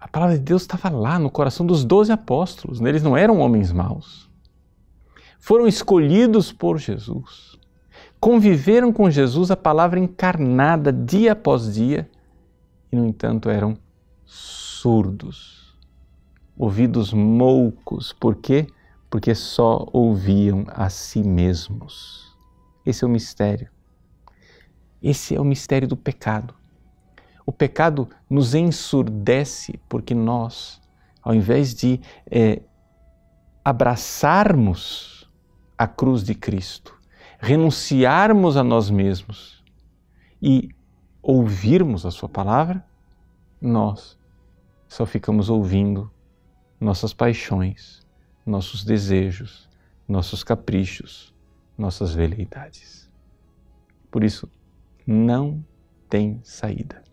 A 0.00 0.08
palavra 0.08 0.38
de 0.38 0.42
Deus 0.42 0.62
estava 0.62 0.88
lá 0.88 1.18
no 1.18 1.30
coração 1.30 1.66
dos 1.66 1.84
doze 1.84 2.10
apóstolos, 2.10 2.80
eles 2.80 3.02
não 3.02 3.16
eram 3.16 3.40
homens 3.40 3.70
maus 3.70 4.27
foram 5.38 5.66
escolhidos 5.66 6.52
por 6.52 6.78
Jesus, 6.78 7.58
conviveram 8.20 8.92
com 8.92 9.10
Jesus, 9.10 9.50
a 9.50 9.56
palavra 9.56 9.98
encarnada 9.98 10.92
dia 10.92 11.32
após 11.32 11.72
dia, 11.72 12.10
e 12.90 12.96
no 12.96 13.06
entanto 13.06 13.48
eram 13.48 13.76
surdos, 14.24 15.76
ouvidos 16.56 17.12
moucos. 17.12 18.12
Por 18.12 18.36
quê? 18.36 18.66
Porque 19.10 19.34
só 19.34 19.86
ouviam 19.92 20.64
a 20.68 20.90
si 20.90 21.22
mesmos. 21.22 22.36
Esse 22.84 23.04
é 23.04 23.06
o 23.06 23.10
mistério. 23.10 23.68
Esse 25.02 25.34
é 25.34 25.40
o 25.40 25.44
mistério 25.44 25.86
do 25.86 25.96
pecado. 25.96 26.54
O 27.46 27.52
pecado 27.52 28.08
nos 28.28 28.54
ensurdece 28.54 29.80
porque 29.88 30.14
nós, 30.14 30.80
ao 31.22 31.34
invés 31.34 31.74
de 31.74 32.00
é, 32.30 32.60
abraçarmos 33.64 35.17
a 35.78 35.86
cruz 35.86 36.24
de 36.24 36.34
Cristo, 36.34 36.98
renunciarmos 37.38 38.56
a 38.56 38.64
nós 38.64 38.90
mesmos 38.90 39.62
e 40.42 40.74
ouvirmos 41.22 42.04
a 42.04 42.10
Sua 42.10 42.28
palavra, 42.28 42.84
nós 43.60 44.18
só 44.88 45.06
ficamos 45.06 45.48
ouvindo 45.48 46.10
nossas 46.80 47.14
paixões, 47.14 48.04
nossos 48.44 48.84
desejos, 48.84 49.68
nossos 50.08 50.42
caprichos, 50.42 51.32
nossas 51.76 52.14
veleidades. 52.14 53.10
Por 54.10 54.24
isso, 54.24 54.50
não 55.06 55.64
tem 56.08 56.40
saída. 56.42 57.07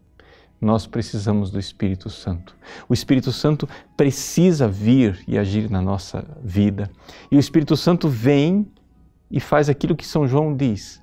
Nós 0.59 0.87
precisamos 0.87 1.51
do 1.51 1.59
Espírito 1.59 2.09
Santo. 2.09 2.55
O 2.87 2.93
Espírito 2.93 3.31
Santo 3.31 3.67
precisa 3.95 4.67
vir 4.67 5.23
e 5.27 5.37
agir 5.37 5.69
na 5.69 5.81
nossa 5.81 6.25
vida. 6.41 6.89
E 7.29 7.35
o 7.35 7.39
Espírito 7.39 7.75
Santo 7.75 8.07
vem 8.07 8.67
e 9.29 9.39
faz 9.39 9.69
aquilo 9.69 9.95
que 9.95 10.05
São 10.05 10.27
João 10.27 10.55
diz. 10.55 11.01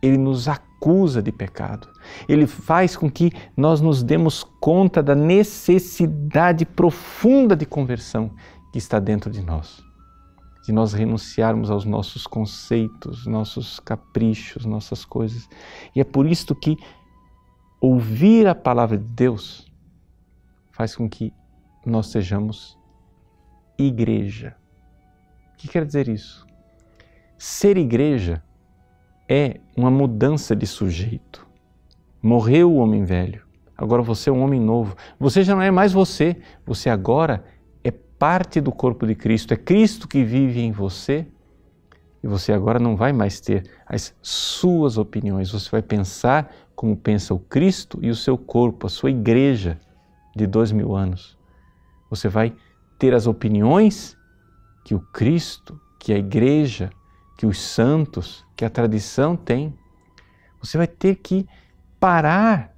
Ele 0.00 0.16
nos 0.16 0.48
acusa 0.48 1.22
de 1.22 1.30
pecado. 1.30 1.88
Ele 2.28 2.46
faz 2.46 2.96
com 2.96 3.10
que 3.10 3.32
nós 3.56 3.80
nos 3.80 4.02
demos 4.02 4.44
conta 4.60 5.02
da 5.02 5.14
necessidade 5.14 6.64
profunda 6.64 7.56
de 7.56 7.66
conversão 7.66 8.30
que 8.72 8.78
está 8.78 8.98
dentro 8.98 9.30
de 9.30 9.42
nós. 9.42 9.82
De 10.64 10.72
nós 10.72 10.92
renunciarmos 10.92 11.70
aos 11.70 11.84
nossos 11.84 12.26
conceitos, 12.26 13.26
nossos 13.26 13.80
caprichos, 13.80 14.64
nossas 14.64 15.04
coisas. 15.04 15.48
E 15.94 16.00
é 16.00 16.04
por 16.04 16.26
isso 16.26 16.54
que 16.54 16.76
ouvir 17.82 18.46
a 18.46 18.54
palavra 18.54 18.96
de 18.96 19.04
Deus 19.04 19.66
faz 20.70 20.94
com 20.94 21.08
que 21.08 21.34
nós 21.84 22.06
sejamos 22.06 22.78
igreja. 23.76 24.54
O 25.52 25.56
que 25.56 25.66
quer 25.66 25.84
dizer 25.84 26.06
isso? 26.06 26.46
Ser 27.36 27.76
igreja 27.76 28.40
é 29.28 29.58
uma 29.76 29.90
mudança 29.90 30.54
de 30.54 30.64
sujeito. 30.64 31.44
Morreu 32.22 32.70
o 32.70 32.76
homem 32.76 33.04
velho, 33.04 33.44
agora 33.76 34.00
você 34.00 34.30
é 34.30 34.32
um 34.32 34.42
homem 34.42 34.60
novo. 34.60 34.94
Você 35.18 35.42
já 35.42 35.56
não 35.56 35.62
é 35.62 35.72
mais 35.72 35.92
você, 35.92 36.40
você 36.64 36.88
agora 36.88 37.44
é 37.82 37.90
parte 37.90 38.60
do 38.60 38.70
corpo 38.70 39.04
de 39.08 39.16
Cristo. 39.16 39.54
É 39.54 39.56
Cristo 39.56 40.06
que 40.06 40.22
vive 40.22 40.60
em 40.60 40.70
você 40.70 41.26
e 42.22 42.28
você 42.28 42.52
agora 42.52 42.78
não 42.78 42.94
vai 42.94 43.12
mais 43.12 43.40
ter 43.40 43.68
as 43.84 44.14
suas 44.22 44.96
opiniões, 44.96 45.50
você 45.50 45.68
vai 45.68 45.82
pensar 45.82 46.54
como 46.82 46.96
pensa 46.96 47.32
o 47.32 47.38
Cristo 47.38 48.00
e 48.02 48.10
o 48.10 48.14
seu 48.16 48.36
corpo, 48.36 48.88
a 48.88 48.90
sua 48.90 49.08
igreja 49.08 49.78
de 50.34 50.48
dois 50.48 50.72
mil 50.72 50.96
anos. 50.96 51.38
Você 52.10 52.28
vai 52.28 52.56
ter 52.98 53.14
as 53.14 53.28
opiniões 53.28 54.18
que 54.84 54.92
o 54.92 54.98
Cristo, 54.98 55.80
que 55.96 56.12
a 56.12 56.18
igreja, 56.18 56.90
que 57.38 57.46
os 57.46 57.60
santos, 57.60 58.44
que 58.56 58.64
a 58.64 58.68
tradição 58.68 59.36
tem. 59.36 59.72
Você 60.60 60.76
vai 60.76 60.88
ter 60.88 61.14
que 61.14 61.46
parar 62.00 62.74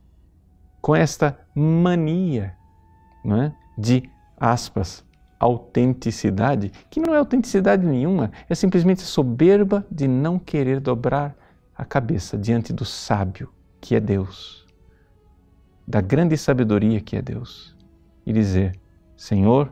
com 0.82 0.94
esta 0.94 1.40
mania 1.54 2.54
não 3.24 3.40
é? 3.40 3.54
de, 3.78 4.02
aspas, 4.36 5.02
autenticidade, 5.40 6.70
que 6.90 7.00
não 7.00 7.14
é 7.14 7.16
autenticidade 7.16 7.86
nenhuma, 7.86 8.30
é 8.50 8.54
simplesmente 8.54 9.00
soberba 9.00 9.86
de 9.90 10.06
não 10.06 10.38
querer 10.38 10.78
dobrar 10.78 11.34
a 11.74 11.86
cabeça 11.86 12.36
diante 12.36 12.70
do 12.70 12.84
sábio, 12.84 13.48
que 13.84 13.94
é 13.94 14.00
Deus, 14.00 14.66
da 15.86 16.00
grande 16.00 16.38
sabedoria 16.38 17.02
que 17.02 17.18
é 17.18 17.20
Deus, 17.20 17.76
e 18.24 18.32
dizer: 18.32 18.80
Senhor, 19.14 19.70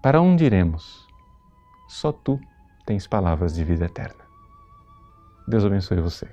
para 0.00 0.20
onde 0.20 0.44
iremos? 0.44 1.04
Só 1.88 2.12
tu 2.12 2.38
tens 2.86 3.04
palavras 3.04 3.56
de 3.56 3.64
vida 3.64 3.86
eterna. 3.86 4.24
Deus 5.48 5.64
abençoe 5.64 6.00
você. 6.00 6.28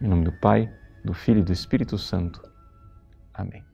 Em 0.00 0.08
nome 0.08 0.24
do 0.24 0.32
Pai, 0.32 0.68
do 1.04 1.14
Filho 1.14 1.38
e 1.38 1.44
do 1.44 1.52
Espírito 1.52 1.96
Santo. 1.96 2.42
Amém. 3.32 3.64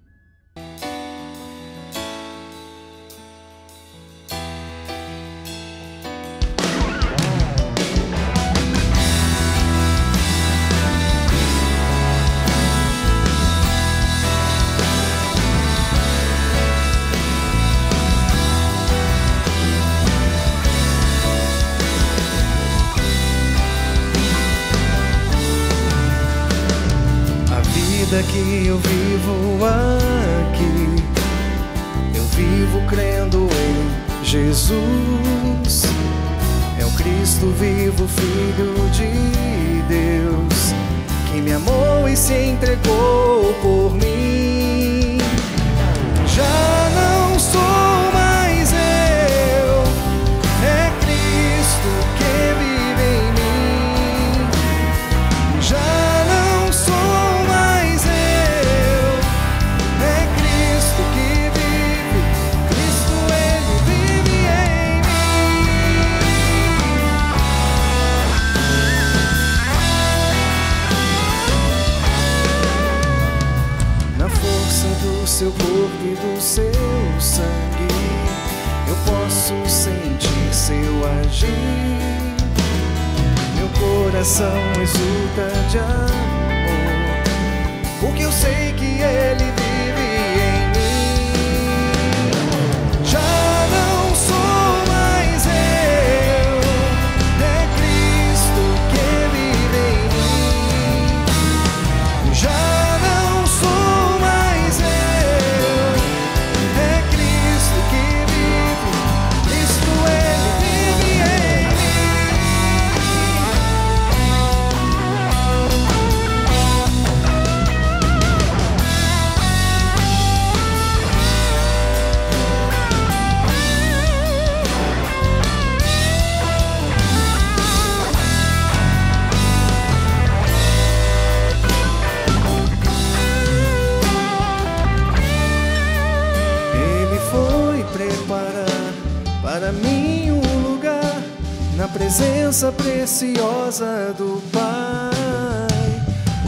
Presença 141.92 142.70
preciosa 142.72 144.14
do 144.16 144.42
Pai. 144.52 145.10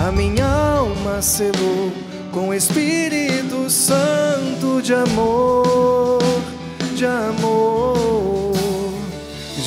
A 0.00 0.10
minha 0.12 0.46
alma 0.46 1.20
selou 1.20 1.92
com 2.32 2.48
o 2.48 2.54
Espírito 2.54 3.68
Santo 3.68 4.80
de 4.82 4.94
amor, 4.94 6.20
de 6.94 7.06
amor. 7.06 8.52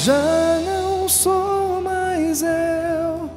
Já 0.03 0.59
não 0.65 1.07
sou 1.07 1.81
mais 1.81 2.41
eu, 2.41 3.29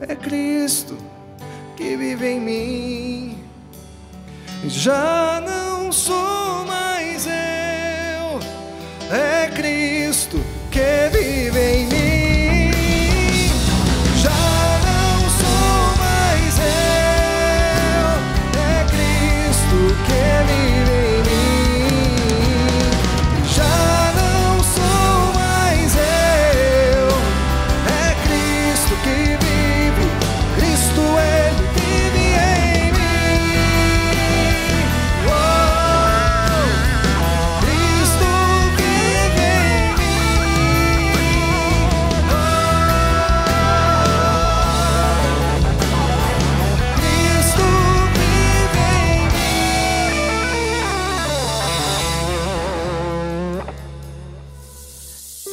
é 0.00 0.14
Cristo 0.14 0.96
que 1.76 1.96
vive 1.96 2.26
em 2.26 2.40
mim. 2.40 3.38
Já 4.66 5.42
não 5.44 5.92
sou 5.92 6.64
mais 6.66 7.26
eu, 7.26 8.40
é 9.14 9.50
Cristo 9.54 10.03
que 10.74 11.08
vive 11.12 11.60
em 11.60 11.93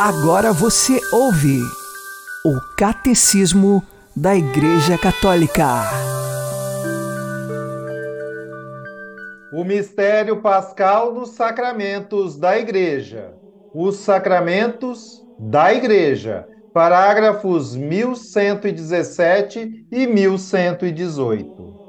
Agora 0.04 0.52
você 0.52 1.00
ouve 1.14 1.60
o 2.44 2.60
Catecismo 2.76 3.84
da 4.16 4.36
Igreja 4.36 4.98
Católica. 4.98 5.84
O 9.54 9.64
mistério 9.64 10.42
pascal 10.42 11.14
dos 11.14 11.36
sacramentos 11.36 12.36
da 12.36 12.58
Igreja. 12.58 13.36
Os 13.76 13.98
sacramentos 13.98 15.24
da 15.38 15.72
Igreja. 15.72 16.48
Parágrafos 16.74 17.76
1117 17.76 19.86
e 19.92 20.08
1118. 20.08 21.80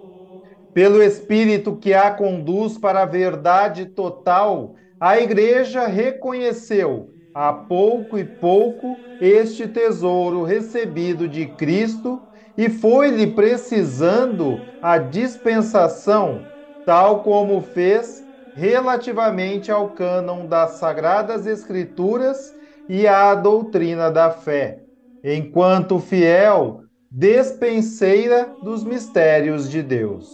Pelo 0.75 1.03
Espírito 1.03 1.77
que 1.77 1.94
a 1.94 2.11
conduz 2.11 2.77
para 2.77 3.05
a 3.05 3.07
verdade 3.07 3.87
total, 3.87 4.75
a 5.01 5.18
Igreja 5.18 5.87
reconheceu, 5.87 7.12
a 7.34 7.52
pouco 7.52 8.18
e 8.18 8.24
pouco, 8.24 8.96
este 9.20 9.66
tesouro 9.68 10.42
recebido 10.42 11.28
de 11.28 11.46
Cristo 11.46 12.20
e 12.56 12.68
foi-lhe 12.68 13.28
precisando 13.28 14.58
a 14.80 14.98
dispensação, 14.98 16.40
tal 16.84 17.22
como 17.22 17.62
fez 17.62 18.22
relativamente 18.54 19.70
ao 19.70 19.90
cânon 19.90 20.46
das 20.46 20.72
Sagradas 20.72 21.46
Escrituras 21.46 22.52
e 22.88 23.06
à 23.06 23.34
doutrina 23.34 24.10
da 24.10 24.30
fé, 24.30 24.80
enquanto 25.24 25.98
fiel 25.98 26.82
despenseira 27.10 28.54
dos 28.62 28.84
mistérios 28.84 29.70
de 29.70 29.82
Deus. 29.82 30.28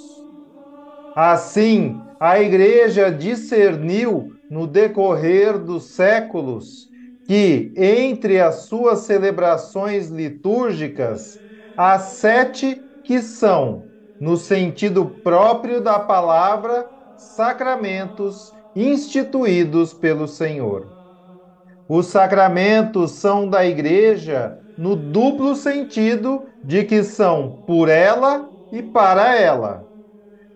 Assim, 1.15 2.01
a 2.19 2.41
Igreja 2.41 3.11
discerniu 3.11 4.33
no 4.51 4.67
decorrer 4.67 5.59
dos 5.59 5.85
séculos 5.95 6.88
que, 7.29 7.75
entre 7.77 8.41
as 8.41 8.63
suas 8.69 9.01
celebrações 9.01 10.09
litúrgicas, 10.09 11.43
há 11.77 11.99
sete 12.01 12.83
que 13.05 13.23
são, 13.23 13.91
no 14.19 14.37
sentido 14.39 15.21
próprio 15.23 15.83
da 15.83 16.01
palavra, 16.01 16.91
sacramentos 17.17 18.57
instituídos 18.75 19.95
pelo 19.95 20.27
Senhor. 20.29 20.95
Os 21.89 22.07
sacramentos 22.09 23.13
são 23.13 23.49
da 23.49 23.67
Igreja 23.67 24.61
no 24.77 24.97
duplo 24.97 25.57
sentido 25.57 26.47
de 26.63 26.85
que 26.85 27.05
são 27.05 27.63
por 27.67 27.89
ela 27.91 28.51
e 28.73 28.83
para 28.83 29.37
ela. 29.39 29.88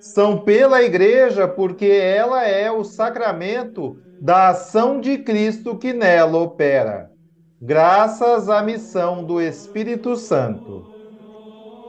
São 0.03 0.37
pela 0.37 0.83
Igreja 0.83 1.47
porque 1.47 1.87
ela 1.87 2.45
é 2.45 2.69
o 2.73 2.83
sacramento 2.83 3.97
da 4.21 4.49
ação 4.49 5.01
de 5.01 5.19
Cristo 5.19 5.79
que 5.79 5.93
nela 5.93 6.39
opera, 6.39 7.09
graças 7.61 8.51
à 8.51 8.61
missão 8.63 9.23
do 9.23 9.41
Espírito 9.41 10.17
Santo. 10.17 10.85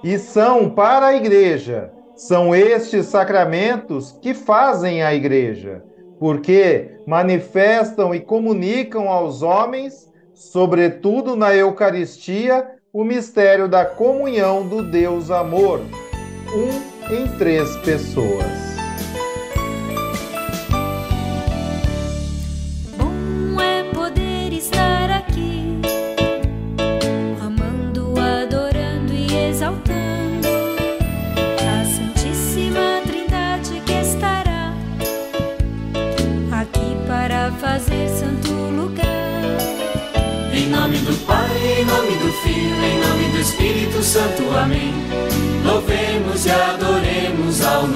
E 0.04 0.20
são 0.20 0.70
para 0.70 1.08
a 1.08 1.16
Igreja, 1.16 1.92
são 2.16 2.54
estes 2.54 3.08
sacramentos 3.08 4.12
que 4.22 4.36
fazem 4.36 5.02
a 5.02 5.12
Igreja, 5.12 5.84
porque 6.20 6.92
manifestam 7.08 8.14
e 8.14 8.20
comunicam 8.20 9.10
aos 9.10 9.42
homens, 9.42 10.08
sobretudo 10.36 11.36
na 11.36 11.56
Eucaristia, 11.56 12.76
o 12.94 13.04
mistério 13.04 13.68
da 13.68 13.84
comunhão 13.84 14.68
do 14.68 14.84
Deus 14.84 15.32
Amor, 15.32 15.80
um 16.56 16.93
em 17.12 17.28
três 17.38 17.76
pessoas. 17.78 18.63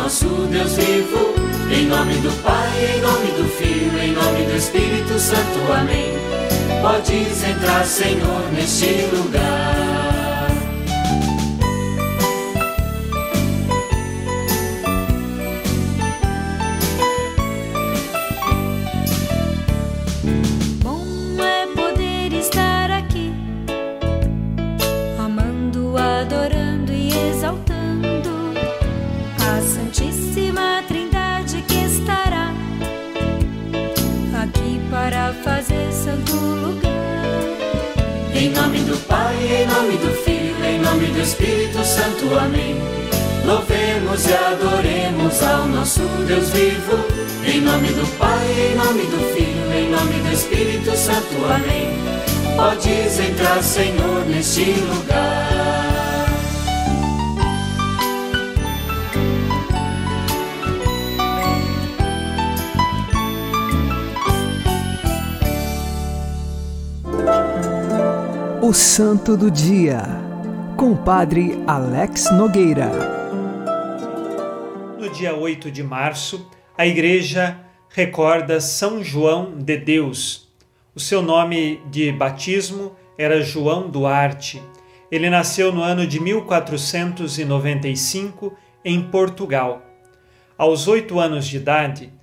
Nosso 0.07 0.29
Deus 0.49 0.71
vivo. 0.77 1.35
Em 1.69 1.85
nome 1.85 2.13
do 2.19 2.31
Pai, 2.41 2.95
em 2.95 3.01
nome 3.01 3.27
do 3.33 3.43
Filho, 3.57 3.99
em 3.99 4.13
nome 4.13 4.45
do 4.45 4.55
Espírito 4.55 5.19
Santo. 5.19 5.73
Amém. 5.77 6.13
Podes 6.81 7.43
entrar, 7.43 7.85
Senhor, 7.85 8.49
neste 8.53 9.05
lugar. 9.13 9.96
Amém. 42.38 42.76
Louvemos 43.45 44.26
e 44.28 44.34
adoremos 44.34 45.43
ao 45.43 45.67
nosso 45.67 46.02
Deus 46.28 46.50
vivo. 46.50 46.97
Em 47.45 47.62
nome 47.62 47.88
do 47.88 48.17
Pai, 48.17 48.71
em 48.71 48.76
nome 48.76 49.04
do 49.04 49.34
Filho, 49.34 49.73
em 49.73 49.89
nome 49.89 50.13
do 50.21 50.34
Espírito 50.34 50.95
Santo. 50.95 51.36
Amém. 51.45 51.97
Podes 52.56 53.19
entrar, 53.19 53.63
Senhor, 53.63 54.26
neste 54.26 54.71
lugar. 54.82 56.28
O 68.62 68.73
Santo 68.73 69.38
do 69.38 69.50
Dia, 69.50 70.26
com 70.77 70.91
o 70.91 70.97
Padre 70.97 71.63
Alex 71.65 72.29
Nogueira. 72.31 72.91
No 74.99 75.09
dia 75.09 75.35
8 75.35 75.71
de 75.71 75.81
março, 75.81 76.47
a 76.77 76.85
Igreja 76.85 77.59
recorda 77.89 78.61
São 78.61 79.03
João 79.03 79.57
de 79.57 79.75
Deus. 79.75 80.47
O 80.93 80.99
seu 80.99 81.23
nome 81.23 81.81
de 81.89 82.11
batismo 82.11 82.95
era 83.17 83.41
João 83.41 83.89
Duarte. 83.89 84.61
Ele 85.11 85.31
nasceu 85.31 85.73
no 85.73 85.81
ano 85.81 86.05
de 86.05 86.19
1495 86.19 88.55
em 88.85 89.01
Portugal. 89.01 89.81
Aos 90.55 90.87
oito 90.87 91.19
anos 91.19 91.47
de 91.47 91.57
idade, 91.57 92.13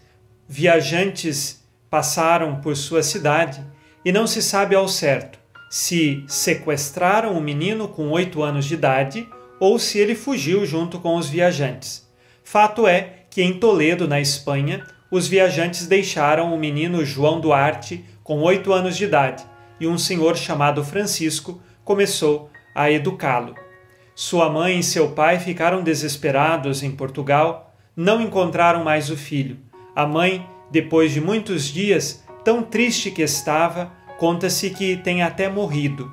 viajantes 0.46 1.66
passaram 1.90 2.60
por 2.60 2.76
sua 2.76 3.02
cidade 3.02 3.66
e 4.04 4.12
não 4.12 4.28
se 4.28 4.40
sabe 4.40 4.76
ao 4.76 4.86
certo 4.86 5.42
se 5.74 6.22
sequestraram 6.28 7.36
o 7.36 7.40
menino 7.40 7.88
com 7.88 8.08
oito 8.10 8.44
anos 8.44 8.64
de 8.64 8.74
idade 8.74 9.28
ou 9.58 9.76
se 9.76 9.98
ele 9.98 10.14
fugiu 10.14 10.64
junto 10.64 11.00
com 11.00 11.16
os 11.16 11.28
viajantes. 11.28 12.08
Fato 12.44 12.86
é 12.86 13.24
que 13.28 13.42
em 13.42 13.54
Toledo, 13.54 14.06
na 14.06 14.20
Espanha, 14.20 14.86
os 15.10 15.26
viajantes 15.26 15.88
deixaram 15.88 16.54
o 16.54 16.56
menino 16.56 17.04
João 17.04 17.40
Duarte 17.40 18.04
com 18.22 18.40
oito 18.42 18.72
anos 18.72 18.96
de 18.96 19.02
idade 19.02 19.44
e 19.80 19.88
um 19.88 19.98
senhor 19.98 20.36
chamado 20.36 20.84
Francisco 20.84 21.60
começou 21.82 22.48
a 22.72 22.88
educá-lo. 22.88 23.56
Sua 24.14 24.48
mãe 24.48 24.78
e 24.78 24.82
seu 24.84 25.10
pai 25.10 25.40
ficaram 25.40 25.82
desesperados 25.82 26.84
em 26.84 26.92
Portugal, 26.92 27.74
não 27.96 28.22
encontraram 28.22 28.84
mais 28.84 29.10
o 29.10 29.16
filho. 29.16 29.58
A 29.92 30.06
mãe, 30.06 30.48
depois 30.70 31.10
de 31.10 31.20
muitos 31.20 31.64
dias, 31.64 32.22
tão 32.44 32.62
triste 32.62 33.10
que 33.10 33.22
estava, 33.22 34.03
conta-se 34.18 34.70
que 34.70 34.96
tem 34.96 35.22
até 35.22 35.48
morrido. 35.48 36.10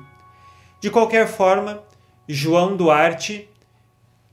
De 0.80 0.90
qualquer 0.90 1.26
forma, 1.28 1.82
João 2.28 2.76
Duarte, 2.76 3.48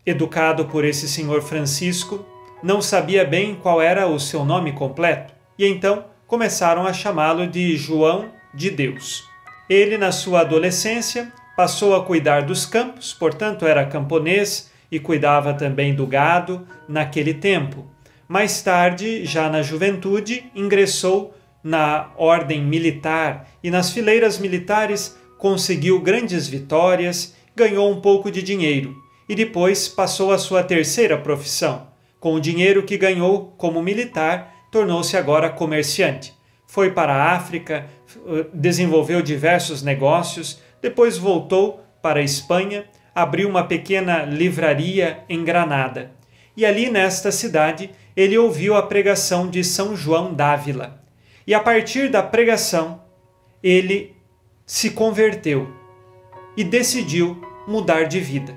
educado 0.06 0.66
por 0.66 0.84
esse 0.84 1.08
senhor 1.08 1.42
Francisco, 1.42 2.26
não 2.64 2.82
sabia 2.82 3.24
bem 3.24 3.56
qual 3.56 3.82
era 3.82 4.08
o 4.08 4.20
seu 4.20 4.44
nome 4.44 4.72
completo 4.72 5.34
e 5.58 5.66
então 5.66 6.06
começaram 6.26 6.86
a 6.86 6.94
chamá-lo 6.94 7.48
de 7.48 7.76
João 7.76 8.30
de 8.54 8.70
Deus. 8.70 9.24
Ele, 9.70 9.98
na 9.98 10.12
sua 10.12 10.42
adolescência, 10.42 11.32
passou 11.56 11.96
a 11.96 12.04
cuidar 12.04 12.44
dos 12.44 12.66
campos, 12.66 13.14
portanto, 13.14 13.66
era 13.66 13.86
camponês 13.86 14.72
e 14.92 15.00
cuidava 15.00 15.54
também 15.54 15.94
do 15.94 16.08
gado 16.08 16.66
naquele 16.88 17.34
tempo. 17.34 17.86
Mais 18.28 18.62
tarde, 18.62 19.26
já 19.26 19.50
na 19.50 19.62
juventude, 19.62 20.50
ingressou 20.56 21.34
na 21.64 22.12
ordem 22.18 22.64
militar 22.64 23.50
e 23.64 23.70
nas 23.70 23.92
fileiras 23.92 24.38
militares 24.40 25.18
conseguiu 25.38 26.00
grandes 26.02 26.48
vitórias, 26.48 27.36
ganhou 27.56 27.92
um 27.92 28.02
pouco 28.02 28.32
de 28.32 28.42
dinheiro 28.42 28.96
e 29.28 29.36
depois 29.36 29.88
passou 29.88 30.32
a 30.32 30.38
sua 30.38 30.64
terceira 30.64 31.18
profissão. 31.18 31.88
Com 32.20 32.34
o 32.34 32.40
dinheiro 32.40 32.84
que 32.84 32.98
ganhou 32.98 33.54
como 33.58 33.82
militar, 33.82 34.54
tornou-se 34.72 35.16
agora 35.16 35.50
comerciante. 35.50 36.34
Foi 36.68 36.92
para 36.92 37.14
a 37.14 37.34
África, 37.34 37.88
desenvolveu 38.54 39.22
diversos 39.22 39.82
negócios, 39.82 40.60
depois 40.82 41.18
voltou 41.18 41.84
para 42.02 42.20
a 42.20 42.24
Espanha, 42.24 42.86
abriu 43.14 43.50
uma 43.50 43.64
pequena 43.64 44.24
livraria 44.24 45.24
em 45.30 45.44
Granada. 45.44 46.12
E 46.56 46.66
ali 46.66 46.90
nesta 46.90 47.32
cidade 47.32 47.92
ele 48.16 48.38
ouviu 48.38 48.76
a 48.76 48.84
pregação 48.84 49.48
de 49.48 49.64
São 49.64 49.96
João 49.96 50.34
d'Ávila. 50.34 50.99
E 51.50 51.54
a 51.56 51.60
partir 51.60 52.12
da 52.12 52.22
pregação, 52.22 53.02
ele 53.64 54.16
se 54.68 54.92
converteu 54.92 55.68
e 56.56 56.64
decidiu 56.64 57.42
mudar 57.68 58.04
de 58.04 58.20
vida. 58.20 58.56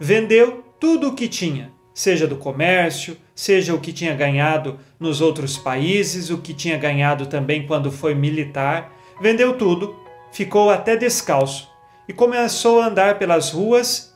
Vendeu 0.00 0.64
tudo 0.80 1.10
o 1.10 1.14
que 1.14 1.28
tinha, 1.28 1.70
seja 1.94 2.26
do 2.26 2.34
comércio, 2.34 3.16
seja 3.36 3.72
o 3.72 3.78
que 3.78 3.92
tinha 3.92 4.16
ganhado 4.16 4.80
nos 4.98 5.20
outros 5.20 5.56
países, 5.56 6.28
o 6.28 6.38
que 6.38 6.52
tinha 6.52 6.76
ganhado 6.76 7.24
também 7.26 7.68
quando 7.68 7.92
foi 7.92 8.16
militar. 8.16 8.92
Vendeu 9.20 9.56
tudo, 9.56 9.94
ficou 10.32 10.70
até 10.70 10.96
descalço 10.96 11.70
e 12.08 12.12
começou 12.12 12.80
a 12.80 12.86
andar 12.86 13.20
pelas 13.20 13.52
ruas, 13.52 14.12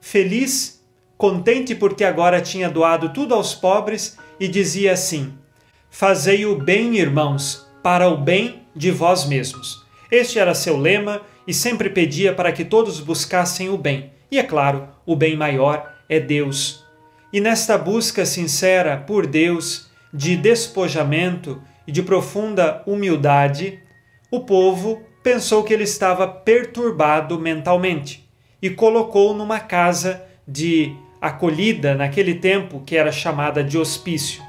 feliz, 0.00 0.84
contente 1.16 1.72
porque 1.72 2.02
agora 2.02 2.40
tinha 2.40 2.68
doado 2.68 3.12
tudo 3.12 3.32
aos 3.32 3.54
pobres 3.54 4.18
e 4.40 4.48
dizia 4.48 4.92
assim: 4.92 5.38
Fazei 5.96 6.44
o 6.44 6.56
bem, 6.56 6.96
irmãos, 6.96 7.64
para 7.80 8.08
o 8.08 8.16
bem 8.16 8.62
de 8.74 8.90
vós 8.90 9.26
mesmos. 9.26 9.86
Este 10.10 10.40
era 10.40 10.52
seu 10.52 10.76
lema 10.76 11.22
e 11.46 11.54
sempre 11.54 11.88
pedia 11.88 12.34
para 12.34 12.50
que 12.50 12.64
todos 12.64 12.98
buscassem 12.98 13.68
o 13.68 13.78
bem. 13.78 14.10
E 14.28 14.36
é 14.36 14.42
claro, 14.42 14.88
o 15.06 15.14
bem 15.14 15.36
maior 15.36 15.88
é 16.08 16.18
Deus. 16.18 16.84
E 17.32 17.40
nesta 17.40 17.78
busca 17.78 18.26
sincera 18.26 18.96
por 18.96 19.24
Deus, 19.24 19.88
de 20.12 20.36
despojamento 20.36 21.62
e 21.86 21.92
de 21.92 22.02
profunda 22.02 22.82
humildade, 22.88 23.78
o 24.32 24.40
povo 24.40 25.00
pensou 25.22 25.62
que 25.62 25.72
ele 25.72 25.84
estava 25.84 26.26
perturbado 26.26 27.38
mentalmente 27.38 28.28
e 28.60 28.68
colocou 28.68 29.32
numa 29.32 29.60
casa 29.60 30.24
de 30.44 30.92
acolhida 31.20 31.94
naquele 31.94 32.34
tempo 32.34 32.82
que 32.84 32.96
era 32.96 33.12
chamada 33.12 33.62
de 33.62 33.78
hospício. 33.78 34.42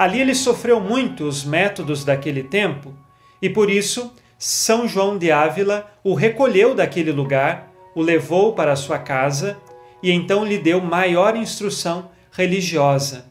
Ali 0.00 0.18
ele 0.18 0.34
sofreu 0.34 0.80
muito 0.80 1.24
os 1.24 1.44
métodos 1.44 2.06
daquele 2.06 2.42
tempo 2.42 2.94
e 3.42 3.50
por 3.50 3.68
isso 3.68 4.10
São 4.38 4.88
João 4.88 5.18
de 5.18 5.30
Ávila 5.30 5.92
o 6.02 6.14
recolheu 6.14 6.74
daquele 6.74 7.12
lugar, 7.12 7.70
o 7.94 8.00
levou 8.00 8.54
para 8.54 8.74
sua 8.76 8.98
casa 8.98 9.58
e 10.02 10.10
então 10.10 10.42
lhe 10.42 10.56
deu 10.56 10.80
maior 10.80 11.36
instrução 11.36 12.10
religiosa. 12.32 13.26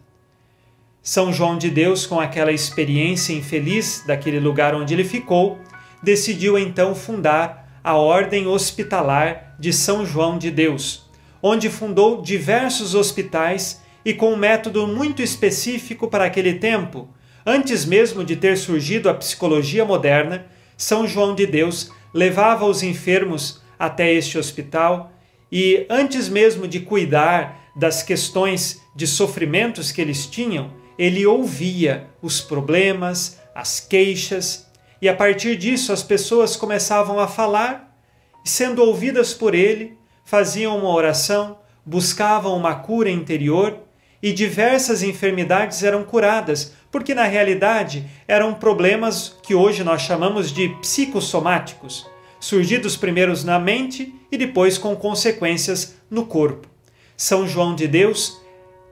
São 1.02 1.34
João 1.34 1.58
de 1.58 1.72
Deus, 1.72 2.06
com 2.06 2.20
aquela 2.20 2.52
experiência 2.52 3.34
infeliz 3.34 4.04
daquele 4.06 4.40
lugar 4.40 4.76
onde 4.76 4.94
ele 4.94 5.04
ficou, 5.04 5.58
decidiu 6.04 6.56
então 6.56 6.94
fundar 6.94 7.80
a 7.84 7.96
Ordem 7.96 8.46
Hospitalar 8.46 9.56
de 9.58 9.74
São 9.74 10.06
João 10.06 10.38
de 10.38 10.52
Deus, 10.52 11.10
onde 11.42 11.68
fundou 11.68 12.22
diversos 12.22 12.94
hospitais 12.94 13.82
e 14.04 14.14
com 14.14 14.34
um 14.34 14.38
método 14.38 14.88
muito 14.88 15.22
específico 15.22 16.08
para 16.08 16.26
aquele 16.26 16.54
tempo. 16.56 17.10
Antes 17.46 17.86
mesmo 17.86 18.24
de 18.24 18.36
ter 18.36 18.58
surgido 18.58 19.10
a 19.10 19.14
psicologia 19.14 19.84
moderna, 19.86 20.46
São 20.78 21.08
João 21.08 21.36
de 21.36 21.46
Deus 21.46 21.92
levava 22.14 22.66
os 22.66 22.84
enfermos 22.84 23.62
até 23.78 24.12
este 24.14 24.38
hospital 24.38 25.12
e, 25.52 25.86
antes 25.90 26.30
mesmo 26.30 26.68
de 26.68 26.80
cuidar 26.80 27.72
das 27.76 28.04
questões 28.04 28.82
de 28.96 29.08
sofrimentos 29.08 29.92
que 29.92 30.02
eles 30.02 30.26
tinham, 30.26 30.74
ele 30.98 31.26
ouvia 31.26 32.08
os 32.22 32.42
problemas, 32.42 33.40
as 33.56 33.80
queixas, 33.80 34.68
e 35.02 35.08
a 35.08 35.16
partir 35.16 35.56
disso 35.56 35.94
as 35.94 36.04
pessoas 36.04 36.56
começavam 36.56 37.20
a 37.20 37.28
falar 37.28 37.90
sendo 38.44 38.84
ouvidas 38.84 39.34
por 39.34 39.54
ele, 39.54 39.98
faziam 40.26 40.78
uma 40.78 40.90
oração, 40.90 41.58
buscavam 41.86 42.56
uma 42.56 42.76
cura 42.76 43.10
interior 43.10 43.80
e 44.22 44.34
diversas 44.34 45.02
enfermidades 45.02 45.84
eram 45.84 46.04
curadas, 46.04 46.74
porque 46.92 47.14
na 47.14 47.24
realidade 47.24 48.06
eram 48.28 48.54
problemas 48.54 49.38
que 49.44 49.56
hoje 49.56 49.84
nós 49.84 50.02
chamamos 50.02 50.52
de 50.52 50.70
psicossomáticos, 50.82 52.08
surgidos 52.40 52.98
primeiros 52.98 53.44
na 53.44 53.60
mente 53.60 54.14
e 54.32 54.38
depois 54.38 54.78
com 54.78 54.96
consequências 54.96 55.96
no 56.10 56.26
corpo. 56.26 56.68
São 57.16 57.48
João 57.48 57.76
de 57.76 57.88
Deus 57.88 58.42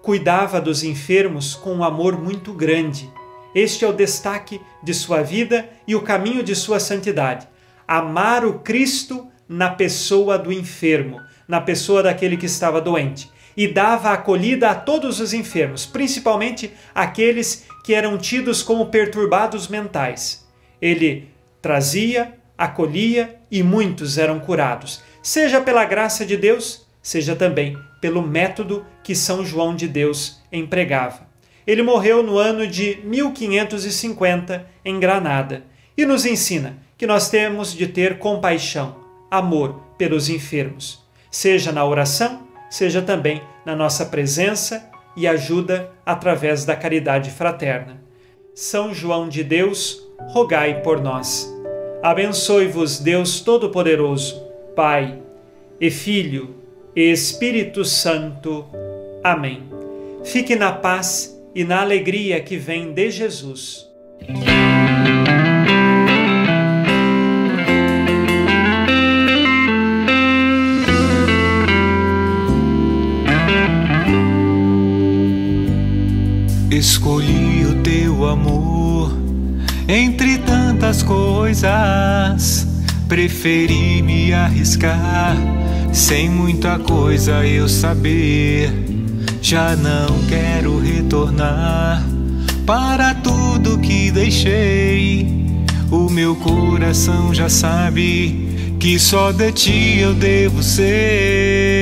cuidava 0.01 0.61
dos 0.61 0.83
enfermos 0.83 1.53
com 1.55 1.73
um 1.75 1.83
amor 1.83 2.21
muito 2.21 2.53
grande. 2.53 3.09
Este 3.53 3.83
é 3.83 3.87
o 3.87 3.93
destaque 3.93 4.61
de 4.83 4.93
sua 4.93 5.21
vida 5.21 5.69
e 5.87 5.95
o 5.95 6.01
caminho 6.01 6.43
de 6.43 6.55
sua 6.55 6.79
santidade. 6.79 7.47
Amar 7.87 8.45
o 8.45 8.59
Cristo 8.59 9.27
na 9.47 9.69
pessoa 9.69 10.37
do 10.37 10.51
enfermo, 10.51 11.19
na 11.47 11.59
pessoa 11.59 12.03
daquele 12.03 12.37
que 12.37 12.45
estava 12.45 12.81
doente. 12.81 13.31
E 13.57 13.67
dava 13.67 14.11
acolhida 14.11 14.69
a 14.69 14.75
todos 14.75 15.19
os 15.19 15.33
enfermos, 15.33 15.85
principalmente 15.85 16.71
aqueles 16.93 17.65
que 17.83 17.93
eram 17.93 18.17
tidos 18.17 18.61
como 18.61 18.85
perturbados 18.85 19.67
mentais. 19.67 20.47
Ele 20.79 21.27
trazia, 21.61 22.37
acolhia 22.55 23.35
e 23.49 23.63
muitos 23.63 24.17
eram 24.17 24.39
curados, 24.39 25.01
seja 25.23 25.59
pela 25.59 25.83
graça 25.85 26.25
de 26.25 26.37
Deus, 26.37 26.85
seja 27.01 27.35
também 27.35 27.75
pelo 27.99 28.21
método 28.21 28.85
que 29.03 29.15
São 29.15 29.45
João 29.45 29.75
de 29.75 29.87
Deus 29.87 30.41
empregava. 30.51 31.27
Ele 31.65 31.81
morreu 31.81 32.23
no 32.23 32.37
ano 32.37 32.65
de 32.65 32.99
1550 33.03 34.65
em 34.85 34.99
Granada 34.99 35.65
e 35.97 36.05
nos 36.05 36.25
ensina 36.25 36.77
que 36.97 37.05
nós 37.05 37.29
temos 37.29 37.73
de 37.73 37.87
ter 37.87 38.19
compaixão, 38.19 38.95
amor 39.29 39.81
pelos 39.97 40.29
enfermos, 40.29 41.03
seja 41.29 41.71
na 41.71 41.83
oração, 41.83 42.46
seja 42.69 43.01
também 43.01 43.41
na 43.65 43.75
nossa 43.75 44.05
presença 44.05 44.89
e 45.15 45.27
ajuda 45.27 45.89
através 46.05 46.65
da 46.65 46.75
caridade 46.75 47.31
fraterna. 47.31 48.01
São 48.53 48.93
João 48.93 49.29
de 49.29 49.43
Deus, 49.43 50.01
rogai 50.29 50.81
por 50.81 51.01
nós. 51.01 51.47
Abençoe-vos 52.01 52.99
Deus 52.99 53.39
Todo-Poderoso, 53.41 54.41
Pai 54.75 55.19
e 55.79 55.89
Filho 55.89 56.55
e 56.95 57.11
Espírito 57.11 57.83
Santo. 57.83 58.65
Amém. 59.23 59.63
Fique 60.23 60.55
na 60.55 60.71
paz 60.71 61.39
e 61.53 61.63
na 61.63 61.81
alegria 61.81 62.41
que 62.41 62.57
vem 62.57 62.93
de 62.93 63.09
Jesus. 63.09 63.87
Escolhi 76.77 77.65
o 77.65 77.81
teu 77.81 78.27
amor 78.27 79.11
entre 79.87 80.37
tantas 80.37 81.01
coisas. 81.01 82.67
Preferi 83.07 84.03
me 84.03 84.31
arriscar 84.31 85.35
sem 85.91 86.29
muita 86.29 86.77
coisa 86.77 87.43
eu 87.47 87.67
saber. 87.67 88.71
Já 89.41 89.75
não 89.75 90.23
quero 90.29 90.79
retornar 90.79 92.05
para 92.63 93.15
tudo 93.15 93.79
que 93.79 94.11
deixei. 94.11 95.65
O 95.89 96.11
meu 96.11 96.35
coração 96.35 97.33
já 97.33 97.49
sabe 97.49 98.75
que 98.79 98.99
só 98.99 99.31
de 99.31 99.51
ti 99.51 99.97
eu 99.97 100.13
devo 100.13 100.61
ser. 100.61 101.76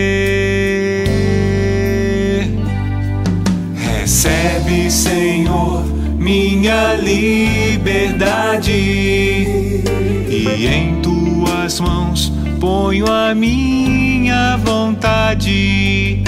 Recebe, 4.26 4.90
Senhor, 4.90 5.86
minha 6.18 6.96
liberdade 6.96 8.71
e 8.71 10.67
em 10.67 11.00
tuas 11.02 11.80
mãos 11.80 12.34
ponho 12.60 13.06
a 13.06 13.36
minha 13.36 14.58
vontade. 14.58 16.23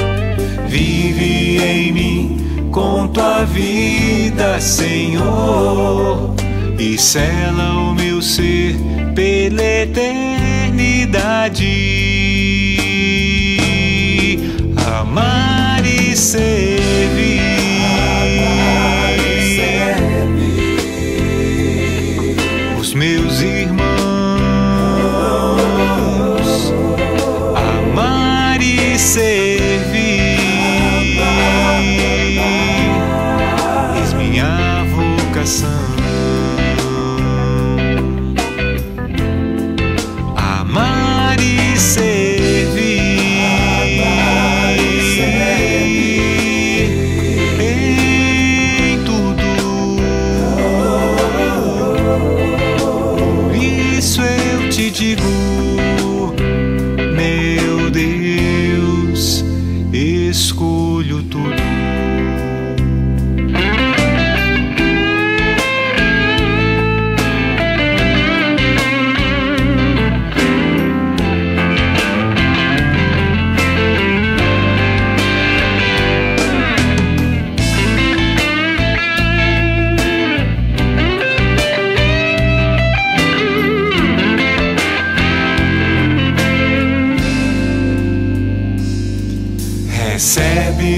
Vive 0.68 1.58
em 1.58 1.92
mim 1.92 2.38
com 2.72 3.08
tua 3.08 3.46
vida, 3.46 4.62
Senhor, 4.62 6.36
e 6.78 7.00
sela 7.00 7.74
o 7.80 7.96
meu 7.96 8.22
ser 8.22 8.76
pela 9.16 9.64
eternidade. 9.64 11.18
Amar 14.86 15.84
e 15.84 16.16
servir. 16.16 17.67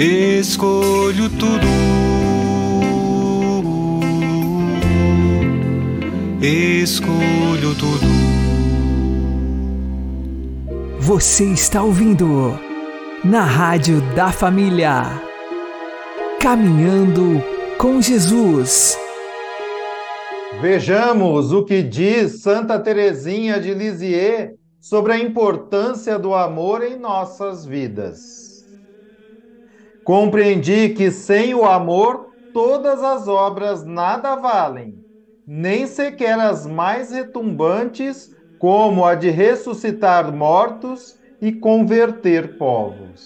Escolho 0.02 1.30
tudo. 1.30 1.68
Escolho 6.42 7.76
tudo. 7.78 8.08
Você 11.00 11.46
está 11.46 11.84
ouvindo 11.84 12.60
na 13.24 13.44
Rádio 13.44 14.02
da 14.16 14.32
Família. 14.32 15.22
Caminhando 16.40 17.44
com 17.78 18.02
Jesus. 18.02 18.98
Vejamos 20.62 21.52
o 21.52 21.64
que 21.64 21.84
diz 21.84 22.42
Santa 22.42 22.80
Teresinha 22.80 23.60
de 23.60 23.74
Lisieux 23.76 24.56
sobre 24.80 25.14
a 25.14 25.20
importância 25.20 26.18
do 26.18 26.34
amor 26.34 26.84
em 26.84 26.98
nossas 26.98 27.66
vidas. 27.66 28.51
Compreendi 30.12 30.90
que 30.90 31.10
sem 31.10 31.56
o 31.56 31.64
amor 31.64 32.32
todas 32.52 33.02
as 33.02 33.30
obras 33.30 33.86
nada 33.86 34.36
valem, 34.36 34.96
nem 35.48 35.88
sequer 35.88 36.38
as 36.38 36.68
mais 36.68 37.12
retumbantes, 37.12 38.28
como 38.60 39.06
a 39.06 39.16
de 39.16 39.30
ressuscitar 39.30 40.30
mortos 40.36 41.16
e 41.42 41.54
converter 41.54 42.58
povos. 42.58 43.22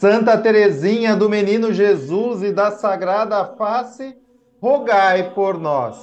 Santa 0.00 0.36
Teresinha 0.36 1.14
do 1.14 1.30
Menino 1.30 1.72
Jesus 1.72 2.42
e 2.42 2.50
da 2.50 2.72
Sagrada 2.72 3.54
Face, 3.56 4.12
rogai 4.60 5.32
por 5.36 5.56
nós. 5.56 5.96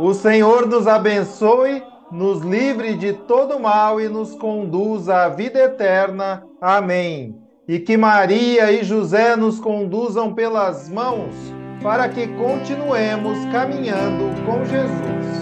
O 0.00 0.14
Senhor 0.14 0.66
nos 0.66 0.86
abençoe 0.86 1.82
nos 2.10 2.40
livre 2.40 2.96
de 2.96 3.12
todo 3.12 3.60
mal 3.60 4.00
e 4.00 4.08
nos 4.08 4.34
conduza 4.34 5.24
à 5.24 5.28
vida 5.28 5.58
eterna. 5.58 6.42
Amém. 6.58 7.47
E 7.68 7.78
que 7.78 7.98
Maria 7.98 8.72
e 8.72 8.82
José 8.82 9.36
nos 9.36 9.60
conduzam 9.60 10.32
pelas 10.32 10.88
mãos 10.88 11.34
para 11.82 12.08
que 12.08 12.26
continuemos 12.26 13.38
caminhando 13.52 14.34
com 14.46 14.64
Jesus. 14.64 15.38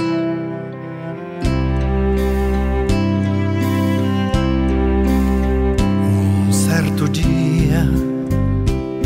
Um 6.48 6.52
certo 6.52 7.08
dia, 7.08 7.84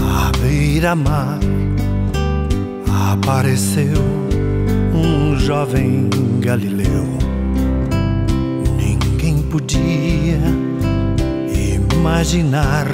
à 0.03 0.39
beira-mar, 0.39 1.39
apareceu 3.13 4.03
um 4.95 5.39
jovem 5.39 6.09
galileu 6.41 7.21
podia 9.51 10.70
imaginar 12.01 12.87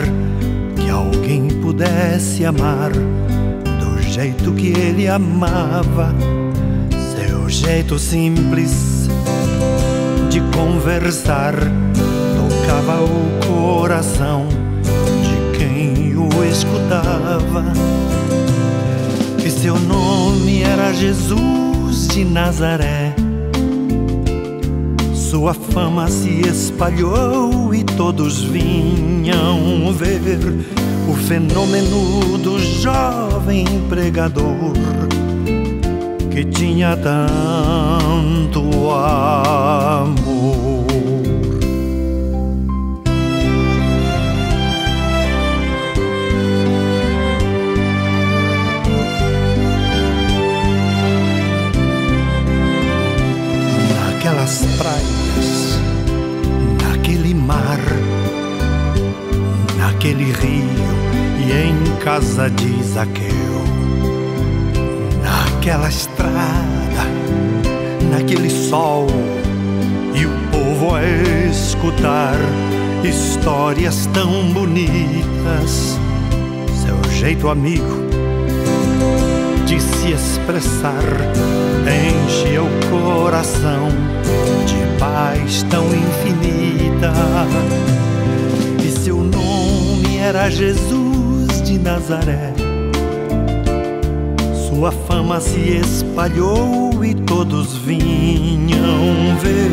que 0.75 0.91
alguém 0.91 1.47
pudesse 1.63 2.45
amar 2.45 2.91
do 2.91 4.03
jeito 4.03 4.53
que 4.53 4.77
ele 4.77 5.07
amava, 5.07 6.13
seu 7.15 7.49
jeito 7.49 8.01
simples 8.01 9.09
de 10.29 10.41
conversar 10.53 11.55
tocava 12.35 13.01
o 13.05 13.47
coração 13.47 14.49
de 15.23 15.57
quem 15.57 16.17
o 16.17 16.45
escutava. 16.45 17.65
E 19.45 19.49
seu 19.49 19.79
nome 19.79 20.63
era 20.63 20.93
Jesus 20.93 22.09
de 22.09 22.25
Nazaré 22.25 23.06
sua 25.37 25.53
fama 25.53 26.09
se 26.09 26.49
espalhou 26.49 27.75
e 27.75 27.85
todos 27.85 28.43
vinham 28.43 29.93
ver 29.93 30.31
o 31.07 31.13
fenômeno 31.13 32.39
do 32.39 32.59
jovem 32.59 33.67
pregador 33.87 34.73
que 36.31 36.43
tinha 36.43 36.97
tanto 36.97 38.61
amor. 38.91 40.26
Naquele 59.97 60.25
rio 60.25 60.95
e 61.39 61.53
em 61.53 61.97
casa 62.05 62.51
de 62.51 62.83
Zaqueu, 62.83 63.65
naquela 65.23 65.89
estrada, 65.89 67.07
naquele 68.11 68.51
sol 68.51 69.07
e 70.15 70.27
o 70.27 70.31
povo 70.53 70.95
a 70.95 71.03
escutar 71.51 72.37
histórias 73.03 74.07
tão 74.13 74.53
bonitas, 74.53 75.99
seu 76.85 77.13
jeito 77.13 77.49
amigo 77.49 78.05
de 79.65 79.81
se 79.81 80.13
expressar 80.13 81.03
enche 81.89 82.59
o 82.59 82.69
coração 82.91 83.89
de 84.67 84.99
paz 84.99 85.63
tão 85.71 85.87
infinita. 85.87 87.13
E 88.85 88.91
seu 88.91 89.17
nome 89.17 89.46
era 90.27 90.51
Jesus 90.51 91.63
de 91.63 91.79
Nazaré. 91.79 92.53
Sua 94.69 94.91
fama 94.91 95.41
se 95.41 95.61
espalhou 95.79 97.05
e 97.05 97.15
todos 97.15 97.77
vinham 97.77 99.37
ver 99.41 99.71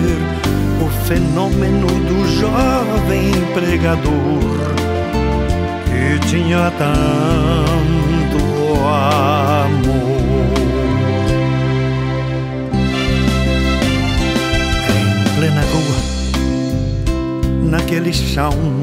o 0.80 0.90
fenômeno 1.08 1.88
do 1.88 2.28
jovem 2.40 3.32
pregador 3.56 4.76
que 5.88 6.20
tinha 6.28 6.72
tanto 6.78 8.38
amor. 8.86 10.14
Em 14.88 15.36
plena 15.36 15.62
rua, 15.62 15.98
naquele 17.72 18.14
chão, 18.14 18.83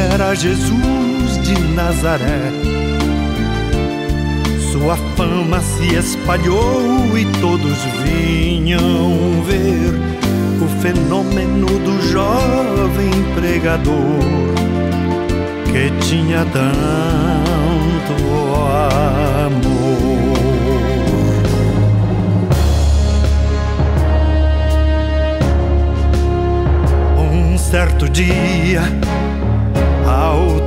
Era 0.00 0.34
Jesus 0.34 1.38
de 1.42 1.58
Nazaré. 1.74 2.50
Sua 4.72 4.96
fama 5.14 5.60
se 5.60 5.94
espalhou 5.94 7.18
e 7.18 7.26
todos 7.40 7.78
vinham 8.02 9.42
ver 9.44 9.92
o 10.62 10.68
fenômeno 10.80 11.66
do 11.66 12.00
jovem 12.10 13.10
pregador 13.34 14.20
que 15.70 15.90
tinha 16.06 16.46
tanto 16.46 18.14
amor. 19.44 20.00
Certo 27.70 28.08
dia, 28.08 28.82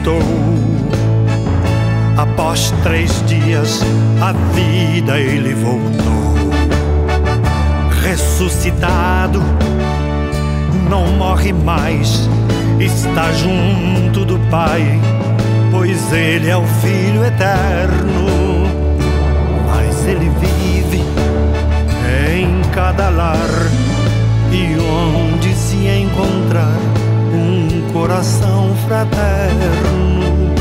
ressuscitou. 0.00 0.22
Após 2.16 2.72
três 2.82 3.24
dias, 3.26 3.80
a 4.20 4.32
vida 4.54 5.18
ele 5.18 5.54
voltou. 5.54 6.50
Ressuscitado, 8.02 9.42
não 10.88 11.06
morre 11.12 11.52
mais, 11.52 12.28
está 12.78 13.30
junto 13.32 14.24
do 14.24 14.38
Pai, 14.50 14.82
pois 15.70 16.12
ele 16.12 16.48
é 16.48 16.56
o 16.56 16.64
Filho 16.64 17.24
eterno. 17.24 18.30
Mas 19.66 20.06
ele 20.06 20.30
vive 20.40 21.02
em 22.34 22.62
cada 22.72 23.08
lar 23.10 23.48
e 24.50 24.76
onde 24.80 25.54
se 25.54 25.86
encontrar 25.86 26.99
coração 27.92 28.74
fraterno. 28.86 30.54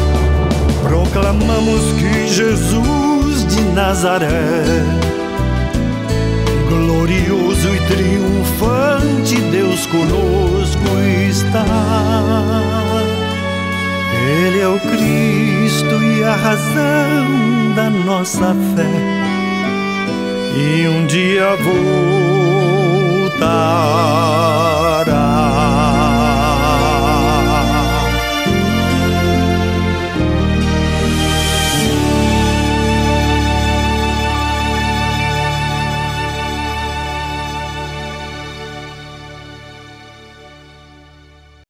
Proclamamos 0.84 1.94
que 1.94 2.28
Jesus 2.28 3.46
de 3.48 3.62
Nazaré, 3.74 4.64
glorioso 6.68 7.76
e 7.76 7.80
triunfante, 7.88 9.36
Deus 9.52 9.86
conosco 9.88 11.00
está. 11.30 11.66
Ele 14.28 14.60
é 14.60 14.68
o 14.68 14.80
Cristo 14.80 16.04
e 16.04 16.24
a 16.24 16.36
razão 16.36 17.74
da 17.76 17.90
nossa 17.90 18.56
fé. 18.76 18.86
E 20.56 20.88
um 20.88 21.06
dia 21.06 21.56
voltará. 23.30 25.09